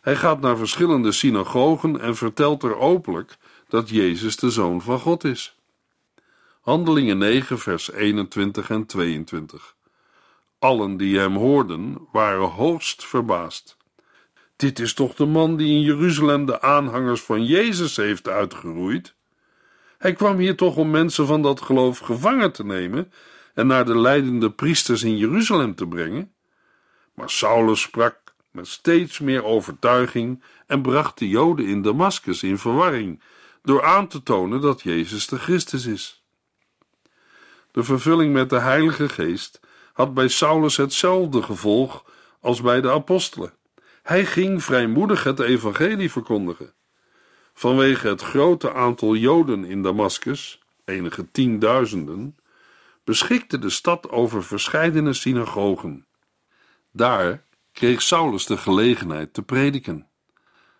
Hij 0.00 0.16
gaat 0.16 0.40
naar 0.40 0.56
verschillende 0.56 1.12
synagogen 1.12 2.00
en 2.00 2.16
vertelt 2.16 2.62
er 2.62 2.76
openlijk 2.76 3.36
dat 3.68 3.88
Jezus 3.88 4.36
de 4.36 4.50
Zoon 4.50 4.82
van 4.82 5.00
God 5.00 5.24
is. 5.24 5.58
Handelingen 6.60 7.18
9, 7.18 7.58
vers 7.58 7.92
21 7.92 8.70
en 8.70 8.86
22. 8.86 9.73
Allen 10.64 10.96
die 10.96 11.18
hem 11.18 11.36
hoorden 11.36 12.08
waren 12.12 12.48
hoogst 12.48 13.04
verbaasd. 13.04 13.76
Dit 14.56 14.78
is 14.78 14.94
toch 14.94 15.14
de 15.14 15.26
man 15.26 15.56
die 15.56 15.74
in 15.74 15.80
Jeruzalem 15.80 16.46
de 16.46 16.60
aanhangers 16.60 17.20
van 17.20 17.44
Jezus 17.44 17.96
heeft 17.96 18.28
uitgeroeid? 18.28 19.14
Hij 19.98 20.12
kwam 20.12 20.38
hier 20.38 20.56
toch 20.56 20.76
om 20.76 20.90
mensen 20.90 21.26
van 21.26 21.42
dat 21.42 21.60
geloof 21.60 21.98
gevangen 21.98 22.52
te 22.52 22.64
nemen 22.64 23.12
en 23.54 23.66
naar 23.66 23.84
de 23.84 23.98
leidende 23.98 24.50
priesters 24.50 25.02
in 25.02 25.16
Jeruzalem 25.16 25.74
te 25.74 25.86
brengen? 25.86 26.32
Maar 27.14 27.30
Saulus 27.30 27.80
sprak 27.80 28.34
met 28.50 28.68
steeds 28.68 29.18
meer 29.18 29.44
overtuiging 29.44 30.42
en 30.66 30.82
bracht 30.82 31.18
de 31.18 31.28
Joden 31.28 31.66
in 31.66 31.82
Damaskus 31.82 32.42
in 32.42 32.58
verwarring 32.58 33.20
door 33.62 33.84
aan 33.84 34.08
te 34.08 34.22
tonen 34.22 34.60
dat 34.60 34.82
Jezus 34.82 35.26
de 35.26 35.38
Christus 35.38 35.86
is. 35.86 36.24
De 37.70 37.82
vervulling 37.82 38.32
met 38.32 38.50
de 38.50 38.60
Heilige 38.60 39.08
Geest 39.08 39.62
had 39.94 40.14
bij 40.14 40.28
Saulus 40.28 40.76
hetzelfde 40.76 41.42
gevolg 41.42 42.04
als 42.40 42.60
bij 42.60 42.80
de 42.80 42.90
apostelen. 42.90 43.52
Hij 44.02 44.26
ging 44.26 44.64
vrijmoedig 44.64 45.24
het 45.24 45.40
evangelie 45.40 46.10
verkondigen. 46.10 46.74
Vanwege 47.54 48.08
het 48.08 48.22
grote 48.22 48.72
aantal 48.72 49.14
Joden 49.14 49.64
in 49.64 49.82
Damaskus, 49.82 50.62
enige 50.84 51.30
tienduizenden, 51.30 52.36
beschikte 53.04 53.58
de 53.58 53.70
stad 53.70 54.10
over 54.10 54.44
verscheidene 54.44 55.12
synagogen. 55.12 56.06
Daar 56.92 57.44
kreeg 57.72 58.02
Saulus 58.02 58.46
de 58.46 58.56
gelegenheid 58.56 59.34
te 59.34 59.42
prediken. 59.42 60.08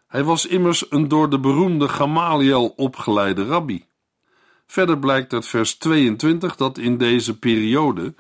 Hij 0.06 0.24
was 0.24 0.46
immers 0.46 0.90
een 0.90 1.08
door 1.08 1.30
de 1.30 1.40
beroemde 1.40 1.88
Gamaliel 1.88 2.68
opgeleide 2.68 3.44
rabbi. 3.44 3.86
Verder 4.66 4.98
blijkt 4.98 5.32
uit 5.32 5.46
vers 5.46 5.74
22 5.74 6.56
dat 6.56 6.78
in 6.78 6.98
deze 6.98 7.38
periode 7.38 8.14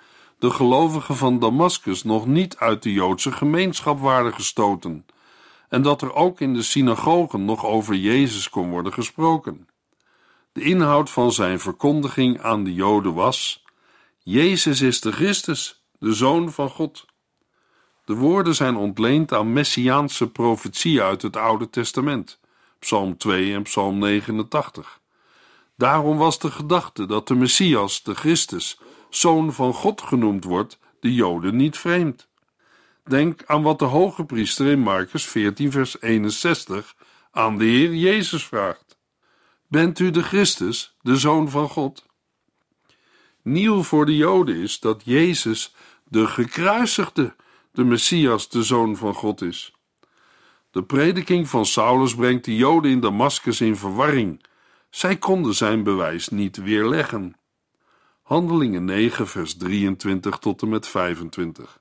de 0.44 0.50
gelovigen 0.50 1.16
van 1.16 1.38
Damaskus 1.38 2.02
nog 2.02 2.26
niet 2.26 2.56
uit 2.56 2.82
de 2.82 2.92
Joodse 2.92 3.32
gemeenschap 3.32 4.00
waren 4.00 4.34
gestoten 4.34 5.06
en 5.68 5.82
dat 5.82 6.02
er 6.02 6.14
ook 6.14 6.40
in 6.40 6.54
de 6.54 6.62
synagogen 6.62 7.44
nog 7.44 7.64
over 7.64 7.94
Jezus 7.94 8.50
kon 8.50 8.70
worden 8.70 8.92
gesproken. 8.92 9.68
De 10.52 10.60
inhoud 10.60 11.10
van 11.10 11.32
zijn 11.32 11.60
verkondiging 11.60 12.40
aan 12.40 12.64
de 12.64 12.74
Joden 12.74 13.14
was: 13.14 13.64
Jezus 14.22 14.80
is 14.80 15.00
de 15.00 15.12
Christus, 15.12 15.84
de 15.98 16.12
Zoon 16.12 16.52
van 16.52 16.70
God. 16.70 17.06
De 18.04 18.14
woorden 18.14 18.54
zijn 18.54 18.76
ontleend 18.76 19.32
aan 19.32 19.52
messiaanse 19.52 20.30
profetieën 20.30 21.02
uit 21.02 21.22
het 21.22 21.36
Oude 21.36 21.70
Testament, 21.70 22.40
Psalm 22.78 23.16
2 23.16 23.54
en 23.54 23.62
Psalm 23.62 23.98
89. 23.98 25.00
Daarom 25.76 26.16
was 26.16 26.38
de 26.38 26.50
gedachte 26.50 27.06
dat 27.06 27.28
de 27.28 27.34
Messias, 27.34 28.02
de 28.02 28.14
Christus, 28.14 28.78
Zoon 29.16 29.52
van 29.52 29.72
God 29.72 30.00
genoemd 30.00 30.44
wordt, 30.44 30.78
de 31.00 31.14
Joden 31.14 31.56
niet 31.56 31.78
vreemd. 31.78 32.28
Denk 33.04 33.44
aan 33.46 33.62
wat 33.62 33.78
de 33.78 33.84
hoge 33.84 34.24
priester 34.24 34.66
in 34.66 34.80
Marcus 34.80 35.26
14, 35.26 35.70
vers 35.70 36.00
61 36.00 36.94
aan 37.30 37.58
de 37.58 37.64
Heer 37.64 37.94
Jezus 37.94 38.44
vraagt: 38.44 38.98
Bent 39.68 39.98
u 39.98 40.10
de 40.10 40.22
Christus, 40.22 40.96
de 41.00 41.16
Zoon 41.16 41.50
van 41.50 41.68
God? 41.68 42.06
Nieuw 43.42 43.82
voor 43.82 44.06
de 44.06 44.16
Joden 44.16 44.56
is 44.56 44.80
dat 44.80 45.02
Jezus, 45.04 45.74
de 46.04 46.26
gekruisigde, 46.26 47.34
de 47.72 47.84
Messias, 47.84 48.48
de 48.48 48.62
Zoon 48.62 48.96
van 48.96 49.14
God 49.14 49.42
is. 49.42 49.72
De 50.70 50.82
prediking 50.82 51.48
van 51.48 51.66
Saulus 51.66 52.14
brengt 52.14 52.44
de 52.44 52.56
Joden 52.56 52.90
in 52.90 53.00
Damaskus 53.00 53.60
in 53.60 53.76
verwarring. 53.76 54.44
Zij 54.90 55.16
konden 55.16 55.54
zijn 55.54 55.82
bewijs 55.82 56.28
niet 56.28 56.56
weerleggen. 56.56 57.36
Handelingen 58.24 58.84
9, 58.84 59.26
vers 59.26 59.56
23 59.56 60.38
tot 60.38 60.62
en 60.62 60.68
met 60.68 60.86
25. 60.86 61.80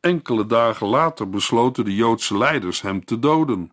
Enkele 0.00 0.46
dagen 0.46 0.86
later 0.86 1.30
besloten 1.30 1.84
de 1.84 1.94
Joodse 1.94 2.38
leiders 2.38 2.80
hem 2.80 3.04
te 3.04 3.18
doden. 3.18 3.72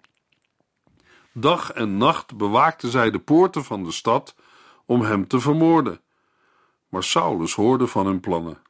Dag 1.33 1.71
en 1.71 1.97
nacht 1.97 2.37
bewaakten 2.37 2.89
zij 2.89 3.11
de 3.11 3.19
poorten 3.19 3.63
van 3.63 3.83
de 3.83 3.91
stad 3.91 4.35
om 4.85 5.01
hem 5.01 5.27
te 5.27 5.39
vermoorden. 5.39 6.01
Maar 6.89 7.03
Saulus 7.03 7.53
hoorde 7.53 7.87
van 7.87 8.05
hun 8.05 8.19
plannen. 8.19 8.61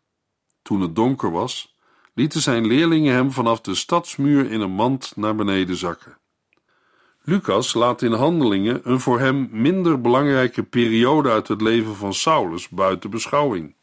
Toen 0.61 0.81
het 0.81 0.95
donker 0.95 1.31
was, 1.31 1.75
lieten 2.13 2.41
zijn 2.41 2.67
leerlingen 2.67 3.13
hem 3.13 3.31
vanaf 3.31 3.61
de 3.61 3.75
stadsmuur 3.75 4.51
in 4.51 4.61
een 4.61 4.71
mand 4.71 5.13
naar 5.15 5.35
beneden 5.35 5.75
zakken. 5.75 6.17
Lucas 7.23 7.73
laat 7.73 8.01
in 8.01 8.11
handelingen 8.11 8.81
een 8.83 8.99
voor 8.99 9.19
hem 9.19 9.49
minder 9.51 10.01
belangrijke 10.01 10.63
periode 10.63 11.29
uit 11.29 11.47
het 11.47 11.61
leven 11.61 11.95
van 11.95 12.13
Saulus 12.13 12.69
buiten 12.69 13.09
beschouwing. 13.09 13.75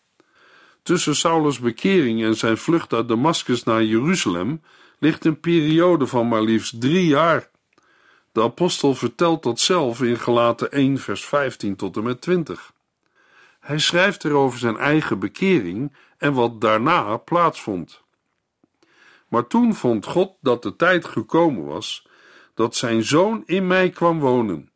Tussen 0.83 1.17
Saulus' 1.17 1.59
bekering 1.59 2.23
en 2.23 2.37
zijn 2.37 2.57
vlucht 2.57 2.93
uit 2.93 3.09
Damascus 3.09 3.65
naar 3.65 3.85
Jeruzalem 3.85 4.63
ligt 4.99 5.25
een 5.25 5.41
periode 5.41 6.07
van 6.07 6.29
maar 6.29 6.43
liefst 6.43 6.81
drie 6.81 7.07
jaar. 7.07 7.51
De 8.33 8.43
apostel 8.43 8.95
vertelt 8.95 9.43
dat 9.43 9.61
zelf 9.61 10.03
in 10.03 10.19
Gelaten 10.19 10.73
1 10.73 10.99
vers 10.99 11.25
15 11.25 11.77
tot 11.77 11.97
en 11.97 12.03
met 12.03 12.21
20. 12.21 12.73
Hij 13.61 13.79
schrijft 13.79 14.23
er 14.23 14.33
over 14.33 14.59
zijn 14.59 14.77
eigen 14.77 15.19
bekering 15.19 15.93
en 16.17 16.33
wat 16.33 16.61
daarna 16.61 17.17
plaatsvond. 17.17 18.03
Maar 19.29 19.47
toen 19.47 19.75
vond 19.75 20.07
God 20.07 20.33
dat 20.41 20.63
de 20.63 20.77
tijd 20.77 21.05
gekomen 21.05 21.65
was 21.65 22.08
dat 22.59 22.77
zijn 22.77 23.03
zoon 23.03 23.43
in 23.47 23.67
mij 23.67 23.91
kwam 23.91 24.19
wonen. 24.21 24.71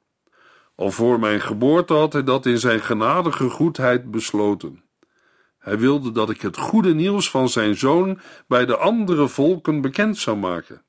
Al 0.75 0.91
voor 0.91 1.19
mijn 1.19 1.41
geboorte 1.41 1.95
had 1.95 2.13
hij 2.13 2.25
dat 2.25 2.47
in 2.47 2.59
zijn 2.59 2.81
genadige 2.81 3.51
goedheid 3.51 4.11
besloten. 4.11 4.85
Hij 5.59 5.79
wilde 5.79 6.13
dat 6.13 6.31
ik 6.31 6.41
het 6.41 6.57
goede 6.57 6.95
nieuws 6.95 7.31
van 7.31 7.49
zijn 7.49 7.77
zoon 7.77 8.21
bij 8.47 8.67
de 8.67 8.77
andere 8.77 9.29
volken 9.29 9.81
bekend 9.81 10.19
zou 10.19 10.37
maken. 10.37 10.83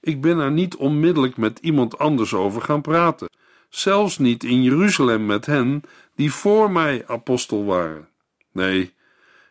Ik 0.00 0.20
ben 0.20 0.38
er 0.38 0.50
niet 0.50 0.76
onmiddellijk 0.76 1.36
met 1.36 1.58
iemand 1.58 1.98
anders 1.98 2.34
over 2.34 2.62
gaan 2.62 2.82
praten, 2.82 3.28
zelfs 3.68 4.18
niet 4.18 4.44
in 4.44 4.62
Jeruzalem 4.62 5.26
met 5.26 5.46
hen 5.46 5.82
die 6.14 6.32
voor 6.32 6.70
mij 6.70 7.04
apostel 7.06 7.64
waren. 7.64 8.08
Nee, 8.52 8.94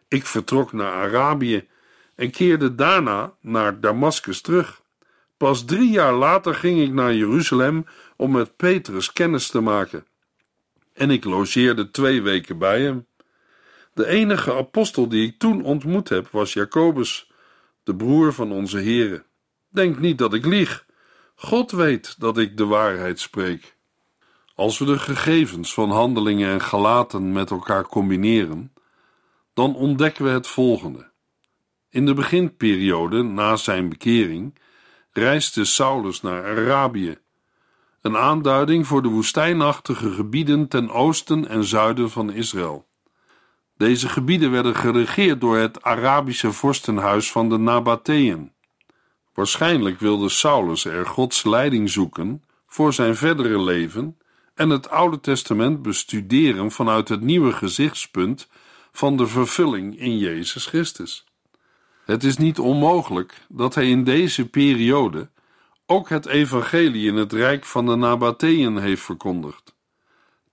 ik 0.08 0.26
vertrok 0.26 0.72
naar 0.72 0.92
Arabië 0.92 1.68
en 2.16 2.32
keerde 2.32 2.76
daarna 2.76 3.34
naar 3.42 3.80
Damaskus 3.80 4.42
terug. 4.42 4.86
Pas 5.38 5.66
drie 5.66 5.90
jaar 5.90 6.14
later 6.14 6.56
ging 6.56 6.82
ik 6.82 6.94
naar 6.94 7.14
Jeruzalem 7.14 7.86
om 8.16 8.32
met 8.32 8.56
Petrus 8.56 9.14
kennis 9.14 9.48
te 9.48 9.62
maken. 9.62 10.06
En 10.94 11.12
ik 11.12 11.24
logeerde 11.24 11.92
twee 11.92 12.22
weken 12.22 12.58
bij 12.58 12.82
hem. 12.82 13.06
De 13.94 14.08
enige 14.08 14.54
apostel 14.54 15.08
die 15.10 15.28
ik 15.28 15.40
toen 15.40 15.64
ontmoet 15.64 16.10
heb 16.10 16.28
was 16.28 16.54
Jacobus, 16.54 17.32
de 17.84 17.96
broer 17.96 18.34
van 18.34 18.52
onze 18.52 18.78
Here. 18.78 19.24
Denk 19.70 20.00
niet 20.00 20.18
dat 20.18 20.34
ik 20.34 20.46
lieg. 20.46 20.86
God 21.36 21.72
weet 21.72 22.20
dat 22.20 22.38
ik 22.38 22.58
de 22.58 22.66
waarheid 22.66 23.20
spreek. 23.20 23.76
Als 24.56 24.80
we 24.80 24.86
de 24.86 25.00
gegevens 25.00 25.74
van 25.74 25.92
handelingen 25.92 26.50
en 26.50 26.62
gelaten 26.62 27.32
met 27.32 27.52
elkaar 27.52 27.88
combineren, 27.88 28.74
dan 29.54 29.76
ontdekken 29.76 30.24
we 30.24 30.30
het 30.30 30.48
volgende. 30.48 31.10
In 31.90 32.06
de 32.06 32.14
beginperiode 32.14 33.24
na 33.24 33.56
zijn 33.56 33.90
bekering 33.90 34.54
reisde 35.18 35.66
Saulus 35.66 36.22
naar 36.22 36.44
Arabië, 36.44 37.18
een 38.02 38.18
aanduiding 38.18 38.88
voor 38.88 39.02
de 39.02 39.08
woestijnachtige 39.08 40.12
gebieden 40.12 40.68
ten 40.68 40.90
oosten 40.90 41.48
en 41.48 41.64
zuiden 41.64 42.10
van 42.10 42.34
Israël. 42.34 42.88
Deze 43.78 44.10
gebieden 44.10 44.52
werden 44.52 44.76
geregeerd 44.76 45.42
door 45.42 45.58
het 45.58 45.84
Arabische 45.84 46.52
vorstenhuis 46.52 47.32
van 47.32 47.50
de 47.50 47.58
Nabateën. 47.58 48.52
Waarschijnlijk 49.34 50.00
wilde 50.00 50.30
Saulus 50.30 50.86
er 50.86 51.06
Gods 51.06 51.44
leiding 51.44 51.90
zoeken 51.90 52.44
voor 52.68 52.94
zijn 52.94 53.16
verdere 53.16 53.62
leven 53.62 54.18
en 54.56 54.70
het 54.70 54.90
Oude 54.90 55.20
Testament 55.20 55.82
bestuderen 55.82 56.72
vanuit 56.72 57.10
het 57.10 57.22
nieuwe 57.22 57.52
gezichtspunt 57.52 58.48
van 58.92 59.18
de 59.18 59.28
vervulling 59.28 60.00
in 60.00 60.18
Jezus 60.18 60.66
Christus. 60.66 61.26
Het 62.08 62.24
is 62.24 62.38
niet 62.38 62.60
onmogelijk 62.60 63.46
dat 63.50 63.76
hij 63.76 63.90
in 63.90 64.04
deze 64.04 64.50
periode 64.50 65.30
ook 65.86 66.10
het 66.10 66.26
evangelie 66.26 67.08
in 67.08 67.16
het 67.16 67.34
rijk 67.34 67.66
van 67.66 67.86
de 67.86 67.96
Nabateën 67.96 68.78
heeft 68.78 69.02
verkondigd. 69.02 69.76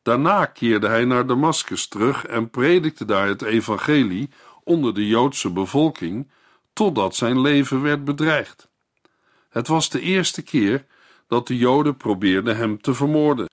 Daarna 0.03 0.47
keerde 0.47 0.89
hij 0.89 1.05
naar 1.05 1.27
Damascus 1.27 1.89
terug 1.89 2.27
en 2.27 2.51
predikte 2.51 3.05
daar 3.05 3.27
het 3.27 3.43
evangelie 3.43 4.31
onder 4.65 4.95
de 4.95 5.07
Joodse 5.07 5.51
bevolking 5.51 6.31
totdat 6.73 7.17
zijn 7.17 7.41
leven 7.41 7.83
werd 7.83 8.05
bedreigd. 8.05 8.69
Het 9.49 9.69
was 9.69 9.91
de 9.91 10.01
eerste 10.01 10.43
keer 10.43 10.87
dat 11.27 11.47
de 11.47 11.57
Joden 11.57 11.97
probeerden 11.97 12.57
hem 12.57 12.81
te 12.81 12.95
vermoorden. 12.95 13.49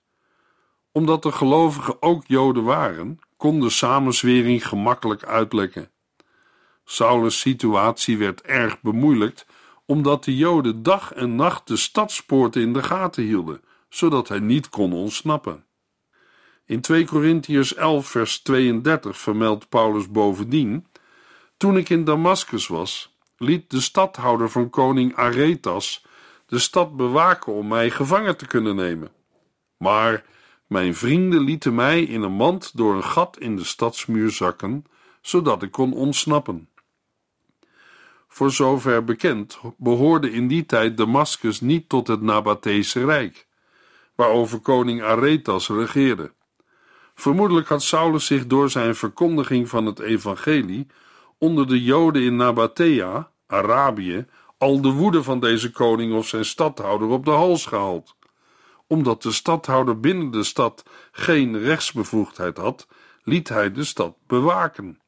Omdat 0.92 1.22
de 1.22 1.32
gelovigen 1.32 2.02
ook 2.02 2.24
Joden 2.26 2.64
waren, 2.64 3.20
kon 3.36 3.60
de 3.60 3.70
samenzwering 3.70 4.68
gemakkelijk 4.68 5.24
uitlekken. 5.24 5.91
Saulus' 6.84 7.40
situatie 7.40 8.18
werd 8.18 8.42
erg 8.42 8.80
bemoeilijkt, 8.80 9.46
omdat 9.86 10.24
de 10.24 10.36
Joden 10.36 10.82
dag 10.82 11.12
en 11.12 11.36
nacht 11.36 11.66
de 11.66 11.76
stadspoorten 11.76 12.62
in 12.62 12.72
de 12.72 12.82
gaten 12.82 13.22
hielden, 13.22 13.62
zodat 13.88 14.28
hij 14.28 14.38
niet 14.38 14.68
kon 14.68 14.92
ontsnappen. 14.92 15.64
In 16.66 16.80
2 16.80 17.04
Korintiërs 17.04 17.74
11 17.74 18.06
vers 18.06 18.42
32 18.42 19.18
vermeldt 19.18 19.68
Paulus 19.68 20.10
bovendien: 20.10 20.86
Toen 21.56 21.76
ik 21.76 21.88
in 21.88 22.04
Damascus 22.04 22.66
was, 22.66 23.16
liet 23.36 23.70
de 23.70 23.80
stadhouder 23.80 24.50
van 24.50 24.70
koning 24.70 25.16
Aretas 25.16 26.04
de 26.46 26.58
stad 26.58 26.96
bewaken 26.96 27.52
om 27.52 27.68
mij 27.68 27.90
gevangen 27.90 28.36
te 28.36 28.46
kunnen 28.46 28.76
nemen. 28.76 29.10
Maar 29.76 30.24
mijn 30.66 30.94
vrienden 30.94 31.40
lieten 31.40 31.74
mij 31.74 32.02
in 32.02 32.22
een 32.22 32.32
mand 32.32 32.76
door 32.76 32.94
een 32.94 33.04
gat 33.04 33.38
in 33.38 33.56
de 33.56 33.64
stadsmuur 33.64 34.30
zakken, 34.30 34.84
zodat 35.20 35.62
ik 35.62 35.70
kon 35.70 35.92
ontsnappen. 35.92 36.68
Voor 38.34 38.50
zover 38.50 39.04
bekend 39.04 39.60
behoorde 39.76 40.30
in 40.30 40.48
die 40.48 40.66
tijd 40.66 40.96
Damascus 40.96 41.60
niet 41.60 41.88
tot 41.88 42.06
het 42.06 42.22
Nabathese 42.22 43.04
Rijk, 43.04 43.46
waarover 44.14 44.58
koning 44.58 45.02
Aretas 45.02 45.68
regeerde. 45.68 46.32
Vermoedelijk 47.14 47.68
had 47.68 47.82
Saulus 47.82 48.26
zich 48.26 48.46
door 48.46 48.70
zijn 48.70 48.94
verkondiging 48.94 49.68
van 49.68 49.86
het 49.86 49.98
evangelie 49.98 50.86
onder 51.38 51.66
de 51.66 51.82
Joden 51.82 52.22
in 52.22 52.36
Nabathea, 52.36 53.30
Arabië, 53.46 54.26
al 54.58 54.80
de 54.80 54.90
woede 54.90 55.22
van 55.22 55.40
deze 55.40 55.70
koning 55.70 56.14
of 56.14 56.28
zijn 56.28 56.44
stadhouder 56.44 57.08
op 57.08 57.24
de 57.24 57.30
hals 57.30 57.66
gehaald. 57.66 58.16
Omdat 58.86 59.22
de 59.22 59.32
stadhouder 59.32 60.00
binnen 60.00 60.30
de 60.30 60.44
stad 60.44 60.82
geen 61.10 61.58
rechtsbevoegdheid 61.58 62.56
had, 62.56 62.88
liet 63.22 63.48
hij 63.48 63.72
de 63.72 63.84
stad 63.84 64.16
bewaken. 64.26 65.00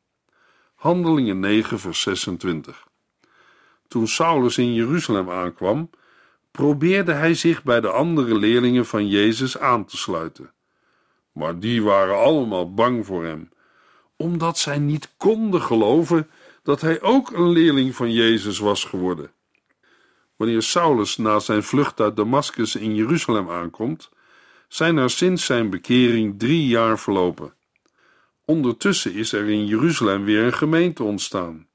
Handelingen 0.75 1.41
9, 1.41 1.79
vers 1.79 2.01
26. 2.01 2.84
Toen 3.89 4.09
Saulus 4.09 4.59
in 4.59 4.75
Jeruzalem 4.75 5.31
aankwam, 5.31 5.91
probeerde 6.51 7.13
hij 7.13 7.35
zich 7.35 7.63
bij 7.63 7.81
de 7.81 7.89
andere 7.89 8.39
leerlingen 8.39 8.87
van 8.87 9.09
Jezus 9.09 9.59
aan 9.59 9.85
te 9.85 9.97
sluiten. 9.97 10.53
Maar 11.33 11.59
die 11.59 11.83
waren 11.83 12.19
allemaal 12.19 12.75
bang 12.75 13.07
voor 13.07 13.25
hem, 13.25 13.51
omdat 14.17 14.59
zij 14.59 14.79
niet 14.79 15.15
konden 15.17 15.63
geloven 15.63 16.31
dat 16.63 16.81
hij 16.81 17.03
ook 17.03 17.31
een 17.31 17.49
leerling 17.49 17.95
van 17.95 18.13
Jezus 18.13 18.59
was 18.59 18.85
geworden. 18.85 19.33
Wanneer 20.37 20.63
Saulus 20.63 21.17
na 21.17 21.39
zijn 21.39 21.63
vlucht 21.63 22.01
uit 22.01 22.17
Damascus 22.17 22.77
in 22.77 22.95
Jeruzalem 22.95 23.51
aankomt, 23.51 24.11
zijn 24.69 24.97
er 24.97 25.11
sinds 25.11 25.45
zijn 25.45 25.71
bekering 25.71 26.39
drie 26.39 26.67
jaar 26.67 26.99
verlopen. 26.99 27.55
Ondertussen 28.45 29.15
is 29.15 29.33
er 29.33 29.49
in 29.49 29.67
Jeruzalem 29.67 30.25
weer 30.25 30.43
een 30.43 30.55
gemeente 30.55 31.03
ontstaan. 31.03 31.67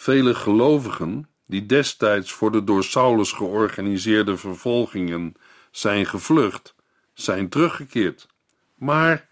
Vele 0.00 0.34
gelovigen, 0.34 1.28
die 1.46 1.66
destijds 1.66 2.32
voor 2.32 2.52
de 2.52 2.64
door 2.64 2.84
Saulus 2.84 3.32
georganiseerde 3.32 4.36
vervolgingen 4.36 5.34
zijn 5.70 6.06
gevlucht, 6.06 6.74
zijn 7.14 7.48
teruggekeerd. 7.48 8.26
Maar 8.74 9.28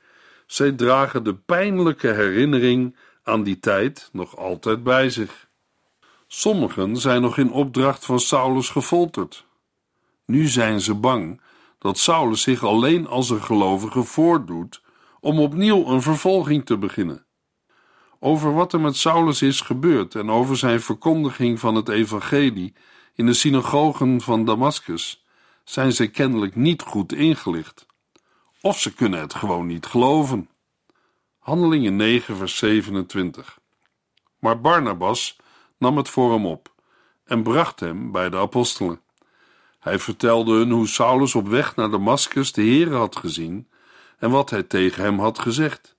zij 0.46 0.72
dragen 0.72 1.24
de 1.24 1.34
pijnlijke 1.34 2.08
herinnering 2.08 2.96
aan 3.22 3.42
die 3.42 3.58
tijd 3.58 4.08
nog 4.12 4.36
altijd 4.36 4.82
bij 4.82 5.10
zich. 5.10 5.48
Sommigen 6.26 6.96
zijn 6.96 7.22
nog 7.22 7.38
in 7.38 7.50
opdracht 7.50 8.04
van 8.04 8.20
Saulus 8.20 8.68
gefolterd. 8.68 9.46
Nu 10.24 10.46
zijn 10.46 10.80
ze 10.80 10.94
bang 10.94 11.40
dat 11.78 11.98
Saulus 11.98 12.42
zich 12.42 12.64
alleen 12.64 13.06
als 13.06 13.30
een 13.30 13.42
gelovige 13.42 14.02
voordoet 14.02 14.82
om 15.20 15.38
opnieuw 15.40 15.86
een 15.86 16.02
vervolging 16.02 16.66
te 16.66 16.78
beginnen. 16.78 17.25
Over 18.20 18.54
wat 18.54 18.72
er 18.72 18.80
met 18.80 18.96
Saulus 18.96 19.42
is 19.42 19.60
gebeurd 19.60 20.14
en 20.14 20.30
over 20.30 20.56
zijn 20.56 20.80
verkondiging 20.80 21.60
van 21.60 21.74
het 21.74 21.88
evangelie 21.88 22.74
in 23.14 23.26
de 23.26 23.32
synagogen 23.32 24.20
van 24.20 24.44
Damascus 24.44 25.24
zijn 25.64 25.92
ze 25.92 26.06
kennelijk 26.06 26.56
niet 26.56 26.82
goed 26.82 27.12
ingelicht. 27.12 27.86
Of 28.60 28.80
ze 28.80 28.94
kunnen 28.94 29.20
het 29.20 29.34
gewoon 29.34 29.66
niet 29.66 29.86
geloven. 29.86 30.48
Handelingen 31.38 31.96
9, 31.96 32.36
vers 32.36 32.56
27. 32.56 33.58
Maar 34.38 34.60
Barnabas 34.60 35.36
nam 35.78 35.96
het 35.96 36.08
voor 36.08 36.32
hem 36.32 36.46
op 36.46 36.74
en 37.24 37.42
bracht 37.42 37.80
hem 37.80 38.12
bij 38.12 38.30
de 38.30 38.36
apostelen. 38.36 39.00
Hij 39.78 39.98
vertelde 39.98 40.52
hun 40.52 40.70
hoe 40.70 40.88
Saulus 40.88 41.34
op 41.34 41.48
weg 41.48 41.76
naar 41.76 41.90
Damascus 41.90 42.52
de 42.52 42.62
Heere 42.62 42.94
had 42.94 43.16
gezien 43.16 43.68
en 44.18 44.30
wat 44.30 44.50
hij 44.50 44.62
tegen 44.62 45.02
hem 45.02 45.18
had 45.18 45.38
gezegd. 45.38 45.95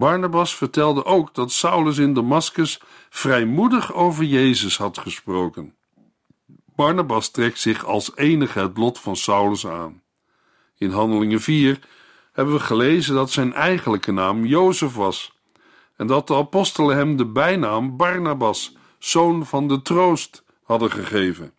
Barnabas 0.00 0.56
vertelde 0.56 1.04
ook 1.04 1.34
dat 1.34 1.52
Saulus 1.52 1.98
in 1.98 2.14
Damascus 2.14 2.80
vrijmoedig 3.10 3.92
over 3.92 4.24
Jezus 4.24 4.78
had 4.78 4.98
gesproken. 4.98 5.74
Barnabas 6.76 7.30
trekt 7.30 7.58
zich 7.58 7.84
als 7.84 8.16
enige 8.16 8.58
het 8.58 8.76
lot 8.76 8.98
van 8.98 9.16
Saulus 9.16 9.66
aan. 9.66 10.02
In 10.78 10.90
Handelingen 10.90 11.40
4 11.40 11.80
hebben 12.32 12.54
we 12.54 12.60
gelezen 12.60 13.14
dat 13.14 13.30
zijn 13.30 13.54
eigenlijke 13.54 14.12
naam 14.12 14.44
Jozef 14.44 14.94
was 14.94 15.32
en 15.96 16.06
dat 16.06 16.26
de 16.26 16.34
apostelen 16.34 16.96
hem 16.96 17.16
de 17.16 17.26
bijnaam 17.26 17.96
Barnabas, 17.96 18.76
zoon 18.98 19.46
van 19.46 19.68
de 19.68 19.82
troost, 19.82 20.44
hadden 20.62 20.90
gegeven. 20.90 21.52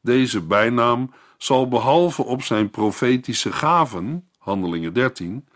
Deze 0.00 0.40
bijnaam 0.40 1.14
zal 1.38 1.68
behalve 1.68 2.24
op 2.24 2.42
zijn 2.42 2.70
profetische 2.70 3.52
gaven, 3.52 4.28
Handelingen 4.38 4.92
13, 4.92 5.46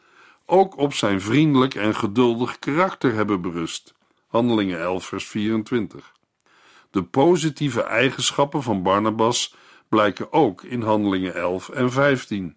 ook 0.46 0.78
op 0.78 0.94
zijn 0.94 1.20
vriendelijk 1.20 1.74
en 1.74 1.94
geduldig 1.94 2.58
karakter 2.58 3.14
hebben 3.14 3.40
berust, 3.40 3.94
Handelingen 4.26 4.80
11, 4.80 5.06
vers 5.06 5.26
24. 5.26 6.12
De 6.90 7.02
positieve 7.02 7.82
eigenschappen 7.82 8.62
van 8.62 8.82
Barnabas 8.82 9.54
blijken 9.88 10.32
ook 10.32 10.62
in 10.62 10.82
Handelingen 10.82 11.34
11 11.34 11.68
en 11.68 11.92
15. 11.92 12.56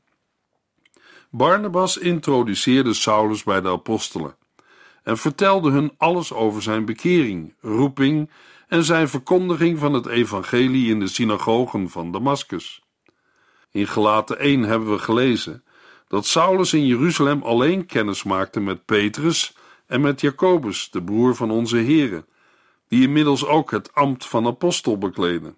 Barnabas 1.30 1.97
introduceerde 1.97 2.93
Saulus 2.93 3.43
bij 3.43 3.62
de 3.62 3.69
apostelen 3.69 4.36
en 5.04 5.17
vertelde 5.17 5.71
hun 5.71 5.91
alles 5.97 6.34
over 6.34 6.62
zijn 6.62 6.86
bekering, 6.86 7.54
roeping 7.62 8.30
en 8.67 8.84
zijn 8.84 9.10
verkondiging 9.10 9.80
van 9.80 9.93
het 9.93 10.06
evangelie 10.06 10.89
in 10.89 10.99
de 10.99 11.08
synagogen 11.08 11.89
van 11.89 12.12
Damascus. 12.12 12.82
In 13.71 13.88
Gelaten 13.88 14.39
1 14.39 14.62
hebben 14.62 14.91
we 14.91 14.99
gelezen 14.99 15.63
dat 16.09 16.25
Saulus 16.25 16.73
in 16.73 16.85
Jeruzalem 16.85 17.41
alleen 17.41 17.85
kennis 17.85 18.23
maakte 18.23 18.59
met 18.59 18.85
Petrus 18.85 19.53
en 19.85 20.01
met 20.01 20.21
Jacobus, 20.21 20.89
de 20.91 21.03
broer 21.03 21.35
van 21.35 21.51
onze 21.51 21.77
Here, 21.77 22.25
die 22.87 23.01
inmiddels 23.01 23.45
ook 23.45 23.71
het 23.71 23.93
ambt 23.93 24.25
van 24.25 24.45
apostel 24.45 24.97
bekleden. 24.97 25.57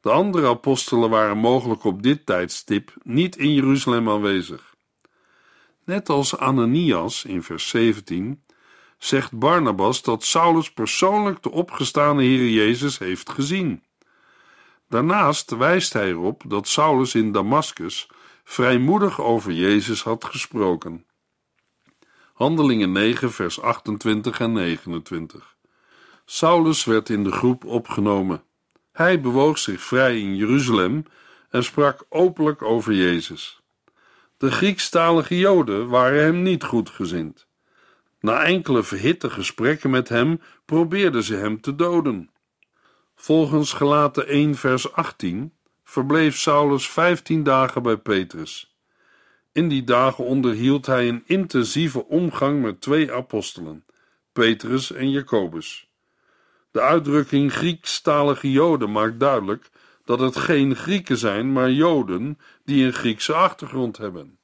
De 0.00 0.10
andere 0.10 0.48
apostelen 0.48 1.10
waren 1.10 1.38
mogelijk 1.38 1.84
op 1.84 2.02
dit 2.02 2.26
tijdstip 2.26 2.94
niet 3.02 3.36
in 3.36 3.54
Jeruzalem 3.54 4.08
aanwezig. 4.08 4.74
Net 5.84 6.08
als 6.08 6.36
Ananias 6.36 7.24
in 7.24 7.42
vers 7.42 7.68
17 7.68 8.42
zegt 8.98 9.38
Barnabas 9.38 10.02
dat 10.02 10.24
Saulus 10.24 10.72
persoonlijk 10.72 11.42
de 11.42 11.50
opgestane 11.50 12.22
Heer 12.22 12.48
Jezus 12.48 12.98
heeft 12.98 13.30
gezien. 13.30 13.82
Daarnaast 14.88 15.50
wijst 15.50 15.92
hij 15.92 16.08
erop 16.08 16.42
dat 16.46 16.68
Saulus 16.68 17.14
in 17.14 17.32
Damaskus 17.32 18.08
vrijmoedig 18.48 19.20
over 19.20 19.52
Jezus 19.52 20.02
had 20.02 20.24
gesproken. 20.24 21.06
Handelingen 22.32 22.92
9, 22.92 23.32
vers 23.32 23.60
28 23.60 24.40
en 24.40 24.52
29. 24.52 25.56
Saulus 26.24 26.84
werd 26.84 27.08
in 27.08 27.24
de 27.24 27.32
groep 27.32 27.64
opgenomen. 27.64 28.42
Hij 28.92 29.20
bewoog 29.20 29.58
zich 29.58 29.80
vrij 29.80 30.20
in 30.20 30.36
Jeruzalem 30.36 31.04
en 31.50 31.64
sprak 31.64 32.06
openlijk 32.08 32.62
over 32.62 32.92
Jezus. 32.92 33.60
De 34.36 34.50
Griekstalige 34.50 35.38
Joden 35.38 35.88
waren 35.88 36.22
hem 36.22 36.42
niet 36.42 36.64
goedgezind. 36.64 37.46
Na 38.20 38.42
enkele 38.44 38.82
verhitte 38.82 39.30
gesprekken 39.30 39.90
met 39.90 40.08
hem 40.08 40.40
probeerden 40.64 41.22
ze 41.22 41.34
hem 41.34 41.60
te 41.60 41.74
doden. 41.74 42.30
Volgens 43.14 43.72
gelaten 43.72 44.26
1 44.26 44.54
vers 44.54 44.92
18 44.92 45.55
verbleef 45.88 46.36
Saulus 46.36 46.88
vijftien 46.88 47.42
dagen 47.42 47.82
bij 47.82 47.96
Petrus. 47.96 48.76
In 49.52 49.68
die 49.68 49.84
dagen 49.84 50.24
onderhield 50.24 50.86
hij 50.86 51.08
een 51.08 51.22
intensieve 51.26 52.06
omgang 52.06 52.62
met 52.62 52.80
twee 52.80 53.12
apostelen, 53.12 53.84
Petrus 54.32 54.92
en 54.92 55.10
Jacobus. 55.10 55.88
De 56.70 56.80
uitdrukking 56.80 57.52
Griekstalige 57.52 58.50
Joden 58.50 58.92
maakt 58.92 59.20
duidelijk 59.20 59.70
dat 60.04 60.20
het 60.20 60.36
geen 60.36 60.76
Grieken 60.76 61.16
zijn, 61.16 61.52
maar 61.52 61.70
Joden 61.70 62.38
die 62.64 62.84
een 62.84 62.92
Griekse 62.92 63.34
achtergrond 63.34 63.96
hebben. 63.96 64.38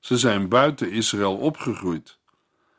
Ze 0.00 0.18
zijn 0.18 0.48
buiten 0.48 0.90
Israël 0.90 1.36
opgegroeid. 1.36 2.18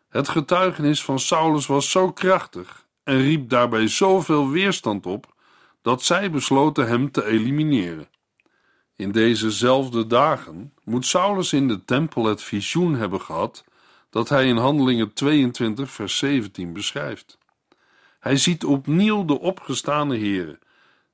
Het 0.10 0.30
getuigenis 0.30 1.04
van 1.04 1.20
Saulus 1.20 1.66
was 1.66 1.92
zo 1.92 2.12
krachtig 2.12 2.86
en 3.04 3.22
riep 3.22 3.50
daarbij 3.50 3.88
zoveel 3.88 4.50
weerstand 4.50 5.06
op 5.06 5.36
dat 5.88 6.04
zij 6.04 6.32
besloten 6.32 6.88
hem 6.88 7.12
te 7.12 7.26
elimineren. 7.26 8.10
In 8.96 9.12
dezezelfde 9.12 10.08
dagen 10.08 10.74
moet 10.84 11.06
Saulus 11.06 11.54
in 11.54 11.68
de 11.68 11.86
tempel 11.86 12.26
het 12.26 12.42
visioen 12.42 12.96
hebben 12.96 13.22
gehad 13.22 13.64
dat 14.10 14.30
hij 14.30 14.48
in 14.48 14.58
Handelingen 14.58 15.14
22 15.14 15.92
vers 15.92 16.18
17 16.18 16.74
beschrijft. 16.74 17.38
Hij 18.20 18.38
ziet 18.38 18.66
opnieuw 18.66 19.26
de 19.26 19.40
opgestane 19.40 20.18
Here, 20.18 20.60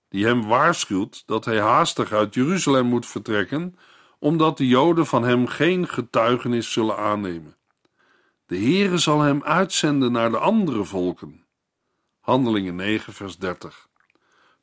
die 0.09 0.25
hem 0.25 0.47
waarschuwt 0.47 1.23
dat 1.25 1.45
hij 1.45 1.59
haastig 1.59 2.11
uit 2.11 2.33
Jeruzalem 2.33 2.85
moet 2.85 3.05
vertrekken, 3.05 3.77
omdat 4.19 4.57
de 4.57 4.67
Joden 4.67 5.05
van 5.05 5.23
hem 5.23 5.47
geen 5.47 5.87
getuigenis 5.87 6.71
zullen 6.71 6.97
aannemen. 6.97 7.55
De 8.45 8.57
Heere 8.57 8.97
zal 8.97 9.21
hem 9.21 9.43
uitzenden 9.43 10.11
naar 10.11 10.29
de 10.29 10.37
andere 10.37 10.83
volken. 10.83 11.45
Handelingen 12.19 12.75
9 12.75 13.13
vers 13.13 13.37
30. 13.37 13.91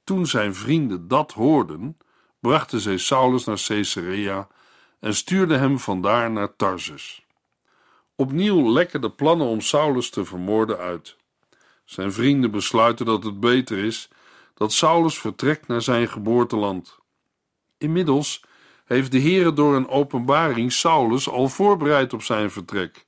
Toen 0.05 0.27
zijn 0.27 0.55
vrienden 0.55 1.09
dat 1.09 1.33
hoorden, 1.33 1.99
brachten 2.41 2.81
zij 2.81 2.97
Saulus 2.97 3.45
naar 3.45 3.63
Caesarea 3.67 4.49
en 5.01 5.15
stuurden 5.15 5.59
hem 5.59 5.79
vandaar 5.79 6.31
naar 6.31 6.57
Tarsus. 6.57 7.25
Opnieuw 8.17 8.73
lekken 8.73 9.01
de 9.01 9.11
plannen 9.11 9.47
om 9.47 9.61
Saulus 9.61 10.11
te 10.11 10.25
vermoorden 10.25 10.79
uit. 10.79 11.17
Zijn 11.85 12.13
vrienden 12.13 12.51
besluiten 12.51 13.07
dat 13.07 13.25
het 13.25 13.41
beter 13.41 13.79
is 13.79 14.09
dat 14.55 14.73
Saulus 14.73 15.19
vertrekt 15.19 15.69
naar 15.69 15.83
zijn 15.83 16.09
geboorteland. 16.09 16.99
Inmiddels 17.79 18.45
heeft 18.85 19.13
de 19.13 19.21
Heere 19.21 19.53
door 19.53 19.77
een 19.77 19.89
openbaring 19.89 20.73
Saulus 20.73 21.29
al 21.29 21.49
voorbereid 21.49 22.13
op 22.13 22.23
zijn 22.23 22.51
vertrek. 22.51 23.05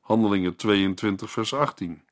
Handelingen 0.00 0.56
22 0.56 1.30
vers 1.30 1.54
18. 1.54 2.02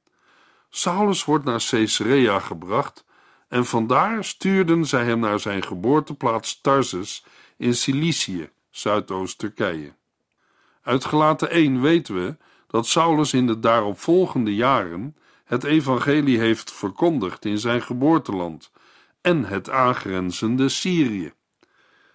Saulus 0.70 1.24
wordt 1.24 1.44
naar 1.44 1.64
Caesarea 1.70 2.38
gebracht 2.38 3.04
en 3.52 3.66
vandaar 3.66 4.24
stuurden 4.24 4.86
zij 4.86 5.04
hem 5.04 5.18
naar 5.18 5.40
zijn 5.40 5.62
geboorteplaats 5.62 6.60
Tarsus 6.60 7.24
in 7.56 7.74
Cilicië, 7.74 8.50
Zuidoost-Turkije. 8.70 9.94
Uit 10.82 11.04
gelaten 11.04 11.50
1 11.50 11.80
weten 11.80 12.14
we 12.14 12.36
dat 12.66 12.86
Saulus 12.86 13.32
in 13.32 13.46
de 13.46 13.58
daaropvolgende 13.58 14.54
jaren 14.54 15.16
het 15.44 15.64
evangelie 15.64 16.38
heeft 16.38 16.72
verkondigd 16.72 17.44
in 17.44 17.58
zijn 17.58 17.82
geboorteland 17.82 18.70
en 19.20 19.44
het 19.44 19.70
aangrenzende 19.70 20.68
Syrië. 20.68 21.32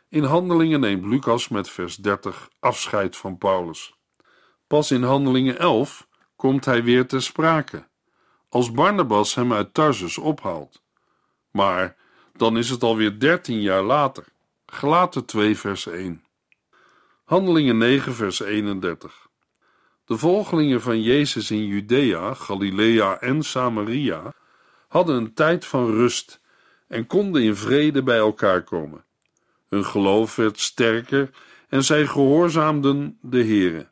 In 0.10 0.23
Handelingen 0.23 0.80
neemt 0.80 1.06
Lucas 1.06 1.47
met 1.47 1.69
vers 1.69 1.95
30 1.95 2.50
afscheid 2.60 3.17
van 3.17 3.38
Paulus. 3.38 3.93
Pas 4.67 4.91
in 4.91 5.04
Handelingen 5.04 5.60
11 5.60 6.08
komt 6.36 6.65
hij 6.65 6.84
weer 6.84 7.08
ter 7.08 7.21
sprake, 7.21 7.88
als 8.50 8.71
Barnabas 8.71 9.36
hem 9.36 9.54
uit 9.54 9.73
Tarsus 9.73 10.17
ophaalt. 10.17 10.86
Maar 11.58 11.96
dan 12.36 12.58
is 12.58 12.70
het 12.70 12.84
alweer 12.84 13.20
dertien 13.20 13.62
jaar 13.62 13.84
later. 13.84 14.24
Gelaten 14.65 15.26
2 15.26 15.58
vers 15.58 15.88
1. 15.88 16.24
Handelingen 17.24 17.78
9 17.78 18.13
vers 18.13 18.39
31. 18.39 19.28
De 20.06 20.17
volgelingen 20.17 20.82
van 20.82 21.02
Jezus 21.02 21.52
in 21.52 21.65
Judea, 21.65 22.34
Galilea 22.34 23.20
en 23.20 23.43
Samaria 23.43 24.34
hadden 24.88 25.15
een 25.15 25.34
tijd 25.34 25.65
van 25.65 25.91
rust 25.91 26.41
en 26.88 27.08
konden 27.08 27.43
in 27.43 27.56
vrede 27.56 28.04
bij 28.04 28.17
elkaar 28.17 28.63
komen. 28.63 29.06
Hun 29.67 29.86
geloof 29.86 30.36
werd 30.36 30.60
sterker 30.60 31.30
en 31.70 31.84
zij 31.84 32.08
gehoorzaamden 32.08 33.17
de 33.22 33.43
Here. 33.43 33.89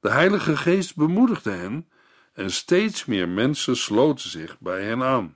De 0.00 0.10
Heilige 0.10 0.56
Geest 0.56 0.96
bemoedigde 0.96 1.50
hen 1.50 1.88
en 2.32 2.50
steeds 2.50 3.04
meer 3.04 3.28
mensen 3.28 3.76
sloten 3.76 4.30
zich 4.30 4.60
bij 4.60 4.82
hen 4.82 5.02
aan. 5.02 5.34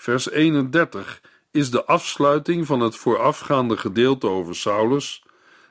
Vers 0.00 0.30
31 0.30 1.22
is 1.50 1.70
de 1.70 1.84
afsluiting 1.84 2.66
van 2.66 2.80
het 2.80 2.96
voorafgaande 2.96 3.76
gedeelte 3.76 4.26
over 4.26 4.56
Saulus 4.56 5.24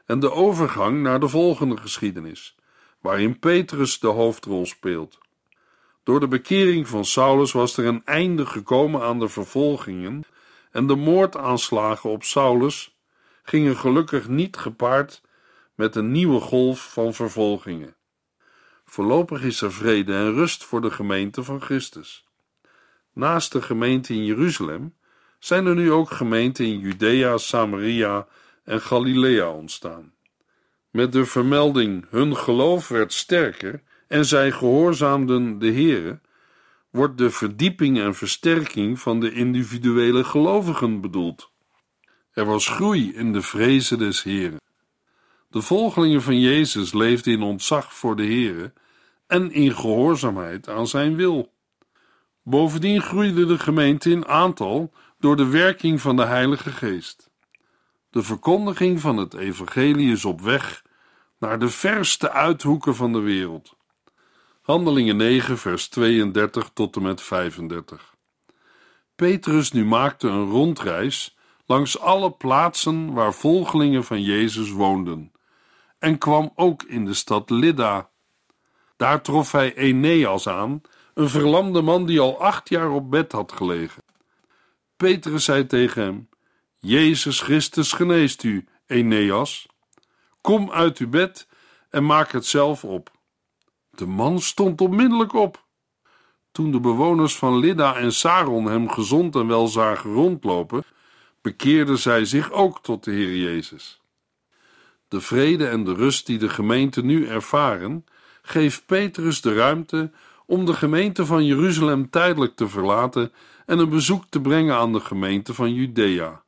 en 0.06 0.20
de 0.20 0.32
overgang 0.32 1.02
naar 1.02 1.20
de 1.20 1.28
volgende 1.28 1.78
geschiedenis, 1.78 2.56
waarin 3.02 3.40
Petrus 3.40 4.00
de 4.00 4.08
hoofdrol 4.08 4.66
speelt. 4.66 5.18
Door 6.04 6.20
de 6.20 6.28
bekering 6.28 6.88
van 6.88 7.06
Saulus 7.06 7.52
was 7.52 7.78
er 7.78 7.86
een 7.86 8.06
einde 8.06 8.46
gekomen 8.46 9.02
aan 9.02 9.20
de 9.20 9.30
vervolgingen 9.30 10.24
en 10.72 10.88
de 10.88 10.96
moordaanslagen 10.96 12.10
op 12.10 12.24
Saulus 12.24 12.98
gingen 13.44 13.78
gelukkig 13.78 14.28
niet 14.28 14.58
gepaard 14.58 15.22
met 15.76 15.96
een 15.96 16.12
nieuwe 16.12 16.40
golf 16.40 16.92
van 16.92 17.14
vervolgingen. 17.14 17.96
Voorlopig 18.86 19.44
is 19.44 19.62
er 19.62 19.74
vrede 19.74 20.14
en 20.14 20.34
rust 20.34 20.64
voor 20.64 20.82
de 20.82 20.92
gemeente 20.92 21.44
van 21.44 21.62
Christus. 21.62 22.27
Naast 23.18 23.52
de 23.52 23.62
gemeente 23.62 24.14
in 24.14 24.26
Jeruzalem 24.26 24.94
zijn 25.40 25.66
er 25.66 25.76
nu 25.76 25.92
ook 25.92 26.12
gemeenten 26.12 26.66
in 26.66 26.80
Judea, 26.80 27.38
Samaria 27.38 28.28
en 28.64 28.82
Galilea 28.82 29.52
ontstaan. 29.52 30.14
Met 30.92 31.12
de 31.12 31.26
vermelding 31.26 32.06
hun 32.10 32.36
geloof 32.36 32.88
werd 32.88 33.14
sterker 33.14 33.82
en 34.08 34.26
zij 34.26 34.52
gehoorzaamden 34.52 35.60
de 35.60 35.74
Here, 35.74 36.20
wordt 36.90 37.18
de 37.18 37.30
verdieping 37.30 38.00
en 38.00 38.16
versterking 38.16 39.00
van 39.00 39.20
de 39.20 39.32
individuele 39.32 40.24
gelovigen 40.24 41.02
bedoeld. 41.02 41.52
Er 42.32 42.46
was 42.46 42.68
groei 42.68 43.14
in 43.14 43.34
de 43.34 43.42
vrezen 43.42 43.98
des 43.98 44.24
Heren. 44.24 44.62
De 45.50 45.62
volgelingen 45.62 46.22
van 46.22 46.40
Jezus 46.40 46.94
leefden 46.94 47.34
in 47.34 47.42
ontzag 47.42 47.94
voor 47.94 48.16
de 48.16 48.26
Here 48.26 48.74
en 49.28 49.52
in 49.52 49.76
gehoorzaamheid 49.76 50.70
aan 50.70 50.88
zijn 50.88 51.16
wil. 51.16 51.56
Bovendien 52.50 53.02
groeide 53.02 53.46
de 53.46 53.60
gemeente 53.60 54.10
in 54.10 54.28
aantal 54.28 54.94
door 55.20 55.36
de 55.36 55.46
werking 55.46 56.02
van 56.02 56.16
de 56.16 56.26
Heilige 56.26 56.72
Geest. 56.72 57.30
De 58.10 58.24
verkondiging 58.24 59.00
van 59.00 59.18
het 59.18 59.34
evangelie 59.34 60.12
is 60.12 60.26
op 60.26 60.42
weg 60.42 60.84
naar 61.40 61.60
de 61.60 61.70
verste 61.70 62.32
uithoeken 62.32 62.96
van 62.96 63.14
de 63.14 63.20
wereld. 63.20 63.76
Handelingen 64.62 65.18
9, 65.18 65.58
vers 65.58 65.88
32 65.88 66.70
tot 66.74 66.96
en 66.96 67.02
met 67.02 67.22
35. 67.22 68.16
Petrus 69.16 69.72
nu 69.72 69.86
maakte 69.86 70.28
een 70.28 70.50
rondreis 70.50 71.38
langs 71.66 72.00
alle 72.00 72.32
plaatsen 72.32 73.14
waar 73.14 73.34
volgelingen 73.34 74.04
van 74.04 74.22
Jezus 74.22 74.72
woonden 74.72 75.32
en 76.00 76.18
kwam 76.18 76.52
ook 76.56 76.84
in 76.84 77.06
de 77.06 77.14
stad 77.14 77.50
Lydda. 77.50 78.10
Daar 78.98 79.22
trof 79.22 79.52
hij 79.52 79.76
Eneas 79.76 80.48
aan, 80.48 80.82
een 81.18 81.30
verlamde 81.30 81.82
man 81.82 82.06
die 82.06 82.20
al 82.20 82.42
acht 82.42 82.70
jaar 82.70 82.92
op 82.92 83.12
bed 83.12 83.32
had 83.32 83.52
gelegen. 83.52 84.04
Petrus 84.98 85.44
zei 85.44 85.66
tegen 85.66 86.02
hem: 86.02 86.30
Jezus 86.78 87.42
Christus 87.42 87.92
geneest 87.92 88.44
u, 88.44 88.66
Eneas. 88.88 89.68
Kom 90.42 90.72
uit 90.72 90.98
uw 90.98 91.10
bed 91.10 91.48
en 91.90 92.06
maak 92.06 92.32
het 92.32 92.46
zelf 92.46 92.84
op. 92.84 93.12
De 93.90 94.06
man 94.06 94.40
stond 94.40 94.82
onmiddellijk 94.82 95.34
op. 95.34 95.66
Toen 96.52 96.72
de 96.72 96.80
bewoners 96.80 97.36
van 97.36 97.58
Lydda 97.58 97.96
en 97.96 98.12
Saron 98.12 98.66
hem 98.66 98.90
gezond 98.90 99.36
en 99.36 99.48
wel 99.48 99.68
zagen 99.68 100.14
rondlopen, 100.14 100.84
bekeerden 101.42 101.98
zij 101.98 102.26
zich 102.26 102.52
ook 102.52 102.84
tot 102.84 103.04
de 103.04 103.12
Heer 103.12 103.36
Jezus. 103.36 104.02
De 105.08 105.22
vrede 105.22 105.68
en 105.68 105.84
de 105.84 105.94
rust 105.94 106.26
die 106.26 106.38
de 106.38 106.50
gemeente 106.50 107.04
nu 107.04 107.28
ervaren, 107.28 108.06
geeft 108.42 108.86
Petrus 108.86 109.42
de 109.42 109.54
ruimte 109.54 110.12
om 110.48 110.66
de 110.66 110.74
gemeente 110.74 111.26
van 111.26 111.46
Jeruzalem 111.46 112.10
tijdelijk 112.10 112.56
te 112.56 112.68
verlaten 112.68 113.32
en 113.66 113.80
een 113.80 113.90
bezoek 113.90 114.24
te 114.30 114.42
brengen 114.42 114.76
aan 114.76 114.94
de 114.94 115.00
gemeente 115.00 115.54
van 115.54 115.74
Judea. 115.74 116.44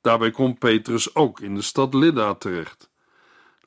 Daarbij 0.00 0.30
komt 0.30 0.58
Petrus 0.58 1.14
ook 1.14 1.40
in 1.40 1.54
de 1.54 1.62
stad 1.62 1.94
Lydda 1.94 2.34
terecht. 2.34 2.90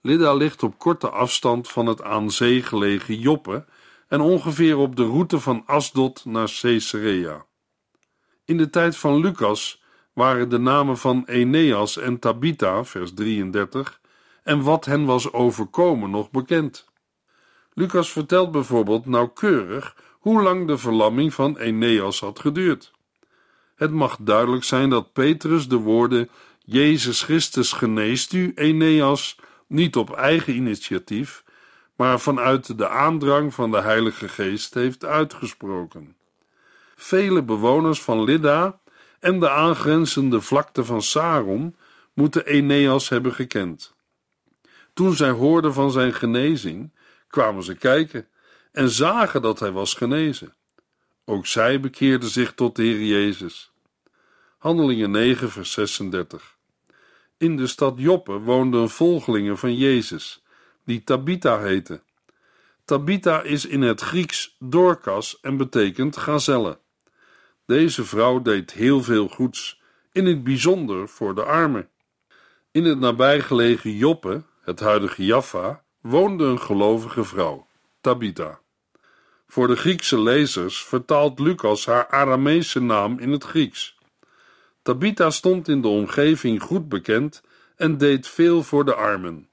Lydda 0.01 0.33
ligt 0.33 0.63
op 0.63 0.77
korte 0.77 1.09
afstand 1.09 1.69
van 1.69 1.85
het 1.85 2.01
aan 2.01 2.31
zee 2.31 2.63
gelegen 2.63 3.19
Joppe 3.19 3.65
en 4.07 4.21
ongeveer 4.21 4.77
op 4.77 4.95
de 4.95 5.05
route 5.05 5.39
van 5.39 5.63
Asdod 5.65 6.25
naar 6.25 6.57
Caesarea. 6.61 7.45
In 8.45 8.57
de 8.57 8.69
tijd 8.69 8.97
van 8.97 9.19
Lucas 9.19 9.83
waren 10.13 10.49
de 10.49 10.57
namen 10.57 10.97
van 10.97 11.23
Eneas 11.25 11.97
en 11.97 12.19
Tabitha, 12.19 12.83
vers 12.83 13.13
33, 13.13 14.01
en 14.43 14.61
wat 14.61 14.85
hen 14.85 15.05
was 15.05 15.33
overkomen 15.33 16.09
nog 16.09 16.31
bekend. 16.31 16.85
Lucas 17.75 18.11
vertelt 18.11 18.51
bijvoorbeeld 18.51 19.05
nauwkeurig 19.05 19.95
hoe 20.11 20.41
lang 20.41 20.67
de 20.67 20.77
verlamming 20.77 21.33
van 21.33 21.57
Eneas 21.57 22.19
had 22.19 22.39
geduurd. 22.39 22.91
Het 23.75 23.91
mag 23.91 24.17
duidelijk 24.19 24.63
zijn 24.63 24.89
dat 24.89 25.13
Petrus 25.13 25.67
de 25.67 25.75
woorden 25.75 26.29
Jezus 26.59 27.23
Christus 27.23 27.71
geneest 27.71 28.33
u, 28.33 28.51
Eneas, 28.55 29.39
niet 29.67 29.95
op 29.95 30.15
eigen 30.15 30.55
initiatief, 30.55 31.43
maar 31.95 32.19
vanuit 32.19 32.77
de 32.77 32.89
aandrang 32.89 33.53
van 33.53 33.71
de 33.71 33.81
Heilige 33.81 34.27
Geest 34.27 34.73
heeft 34.73 35.05
uitgesproken. 35.05 36.15
Vele 36.95 37.43
bewoners 37.43 38.01
van 38.01 38.23
Lydda 38.23 38.79
en 39.19 39.39
de 39.39 39.49
aangrenzende 39.49 40.41
vlakte 40.41 40.85
van 40.85 41.01
Saron 41.01 41.75
moeten 42.13 42.45
Eneas 42.45 43.09
hebben 43.09 43.33
gekend. 43.33 43.95
Toen 44.93 45.13
zij 45.13 45.29
hoorden 45.29 45.73
van 45.73 45.91
zijn 45.91 46.13
genezing, 46.13 46.91
kwamen 47.35 47.63
ze 47.63 47.75
kijken 47.75 48.27
en 48.71 48.89
zagen 48.89 49.41
dat 49.41 49.59
hij 49.59 49.71
was 49.71 49.93
genezen. 49.93 50.53
Ook 51.25 51.45
zij 51.45 51.79
bekeerden 51.79 52.29
zich 52.29 52.53
tot 52.53 52.75
de 52.75 52.83
Heer 52.83 53.03
Jezus. 53.03 53.71
Handelingen 54.57 55.11
9, 55.11 55.51
vers 55.51 55.71
36. 55.71 56.57
In 57.37 57.57
de 57.57 57.67
stad 57.67 57.93
Joppe 57.97 58.39
woonden 58.39 58.89
volgelingen 58.89 59.57
van 59.57 59.75
Jezus, 59.75 60.43
die 60.85 61.03
Tabitha 61.03 61.59
heette. 61.59 62.01
Tabitha 62.85 63.41
is 63.41 63.65
in 63.65 63.81
het 63.81 64.01
Grieks 64.01 64.55
Dorcas 64.59 65.39
en 65.41 65.57
betekent 65.57 66.17
gazelle. 66.17 66.79
Deze 67.65 68.03
vrouw 68.05 68.41
deed 68.41 68.73
heel 68.73 69.03
veel 69.03 69.27
goeds, 69.27 69.81
in 70.11 70.25
het 70.25 70.43
bijzonder 70.43 71.09
voor 71.09 71.35
de 71.35 71.43
armen. 71.43 71.89
In 72.71 72.83
het 72.83 72.99
nabijgelegen 72.99 73.91
Joppe, 73.91 74.43
het 74.61 74.79
huidige 74.79 75.25
Jaffa, 75.25 75.84
woonde 76.05 76.45
een 76.45 76.61
gelovige 76.61 77.23
vrouw, 77.23 77.67
Tabitha. 78.01 78.59
Voor 79.47 79.67
de 79.67 79.75
Griekse 79.75 80.19
lezers 80.19 80.83
vertaalt 80.83 81.39
Lucas 81.39 81.85
haar 81.85 82.07
Arameese 82.07 82.81
naam 82.81 83.19
in 83.19 83.31
het 83.31 83.43
Grieks. 83.43 83.97
Tabitha 84.81 85.29
stond 85.29 85.67
in 85.67 85.81
de 85.81 85.87
omgeving 85.87 86.61
goed 86.61 86.89
bekend 86.89 87.41
en 87.75 87.97
deed 87.97 88.27
veel 88.27 88.63
voor 88.63 88.85
de 88.85 88.95
armen. 88.95 89.49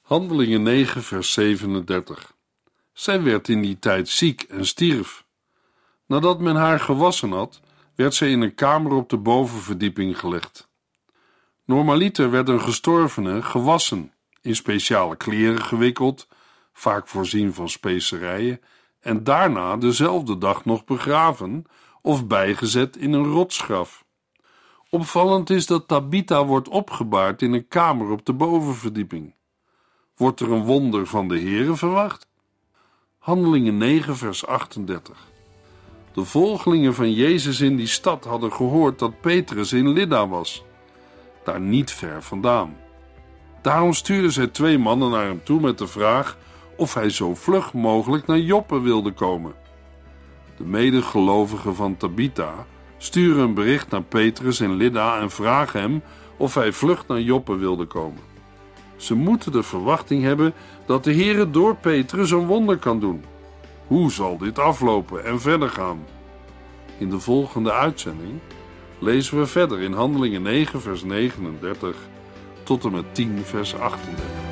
Handelingen 0.00 0.62
9, 0.62 1.02
vers 1.02 1.32
37. 1.32 2.34
Zij 2.92 3.22
werd 3.22 3.48
in 3.48 3.62
die 3.62 3.78
tijd 3.78 4.08
ziek 4.08 4.42
en 4.42 4.66
stierf. 4.66 5.24
Nadat 6.06 6.40
men 6.40 6.56
haar 6.56 6.80
gewassen 6.80 7.32
had, 7.32 7.60
werd 7.94 8.14
zij 8.14 8.30
in 8.30 8.40
een 8.40 8.54
kamer 8.54 8.92
op 8.92 9.08
de 9.08 9.18
bovenverdieping 9.18 10.18
gelegd. 10.18 10.68
Normaliter 11.64 12.30
werd 12.30 12.48
een 12.48 12.60
gestorvene 12.60 13.42
gewassen, 13.42 14.11
in 14.42 14.56
speciale 14.56 15.16
kleren 15.16 15.62
gewikkeld, 15.62 16.28
vaak 16.72 17.08
voorzien 17.08 17.54
van 17.54 17.68
specerijen, 17.68 18.60
en 19.00 19.24
daarna 19.24 19.76
dezelfde 19.76 20.38
dag 20.38 20.64
nog 20.64 20.84
begraven 20.84 21.64
of 22.02 22.26
bijgezet 22.26 22.96
in 22.96 23.12
een 23.12 23.26
rotsgraf. 23.26 24.04
Opvallend 24.90 25.50
is 25.50 25.66
dat 25.66 25.88
Tabitha 25.88 26.44
wordt 26.44 26.68
opgebaard 26.68 27.42
in 27.42 27.52
een 27.52 27.68
kamer 27.68 28.10
op 28.10 28.26
de 28.26 28.32
bovenverdieping. 28.32 29.34
Wordt 30.16 30.40
er 30.40 30.52
een 30.52 30.64
wonder 30.64 31.06
van 31.06 31.28
de 31.28 31.40
Heere 31.40 31.76
verwacht? 31.76 32.26
Handelingen 33.18 33.76
9, 33.76 34.16
vers 34.16 34.46
38. 34.46 35.30
De 36.12 36.24
volgelingen 36.24 36.94
van 36.94 37.12
Jezus 37.12 37.60
in 37.60 37.76
die 37.76 37.86
stad 37.86 38.24
hadden 38.24 38.52
gehoord 38.52 38.98
dat 38.98 39.20
Petrus 39.20 39.72
in 39.72 39.88
Lydda 39.88 40.28
was, 40.28 40.64
daar 41.44 41.60
niet 41.60 41.90
ver 41.90 42.22
vandaan. 42.22 42.81
Daarom 43.62 43.92
stuurden 43.92 44.32
zij 44.32 44.46
twee 44.46 44.78
mannen 44.78 45.10
naar 45.10 45.24
hem 45.24 45.44
toe 45.44 45.60
met 45.60 45.78
de 45.78 45.86
vraag 45.86 46.36
of 46.76 46.94
hij 46.94 47.10
zo 47.10 47.34
vlug 47.34 47.72
mogelijk 47.72 48.26
naar 48.26 48.38
Joppe 48.38 48.80
wilde 48.80 49.12
komen. 49.12 49.52
De 50.56 50.64
medegelovigen 50.64 51.74
van 51.74 51.96
Tabitha 51.96 52.66
sturen 52.98 53.42
een 53.42 53.54
bericht 53.54 53.90
naar 53.90 54.02
Petrus 54.02 54.60
in 54.60 54.74
Lydda 54.74 55.20
en 55.20 55.30
vragen 55.30 55.80
hem 55.80 56.02
of 56.36 56.54
hij 56.54 56.72
vlug 56.72 57.06
naar 57.06 57.20
Joppe 57.20 57.56
wilde 57.56 57.84
komen. 57.84 58.20
Ze 58.96 59.14
moeten 59.14 59.52
de 59.52 59.62
verwachting 59.62 60.22
hebben 60.22 60.54
dat 60.86 61.04
de 61.04 61.14
Heere 61.14 61.50
door 61.50 61.76
Petrus 61.76 62.30
een 62.30 62.46
wonder 62.46 62.78
kan 62.78 63.00
doen. 63.00 63.24
Hoe 63.86 64.12
zal 64.12 64.38
dit 64.38 64.58
aflopen 64.58 65.24
en 65.24 65.40
verder 65.40 65.68
gaan? 65.68 66.04
In 66.98 67.10
de 67.10 67.20
volgende 67.20 67.72
uitzending 67.72 68.40
lezen 68.98 69.38
we 69.38 69.46
verder 69.46 69.80
in 69.80 69.92
Handelingen 69.92 70.42
9, 70.42 70.80
vers 70.80 71.04
39 71.04 71.96
tot 72.64 72.84
en 72.84 72.92
met 72.92 73.14
10, 73.14 73.44
vers 73.44 73.74
38. 73.74 74.51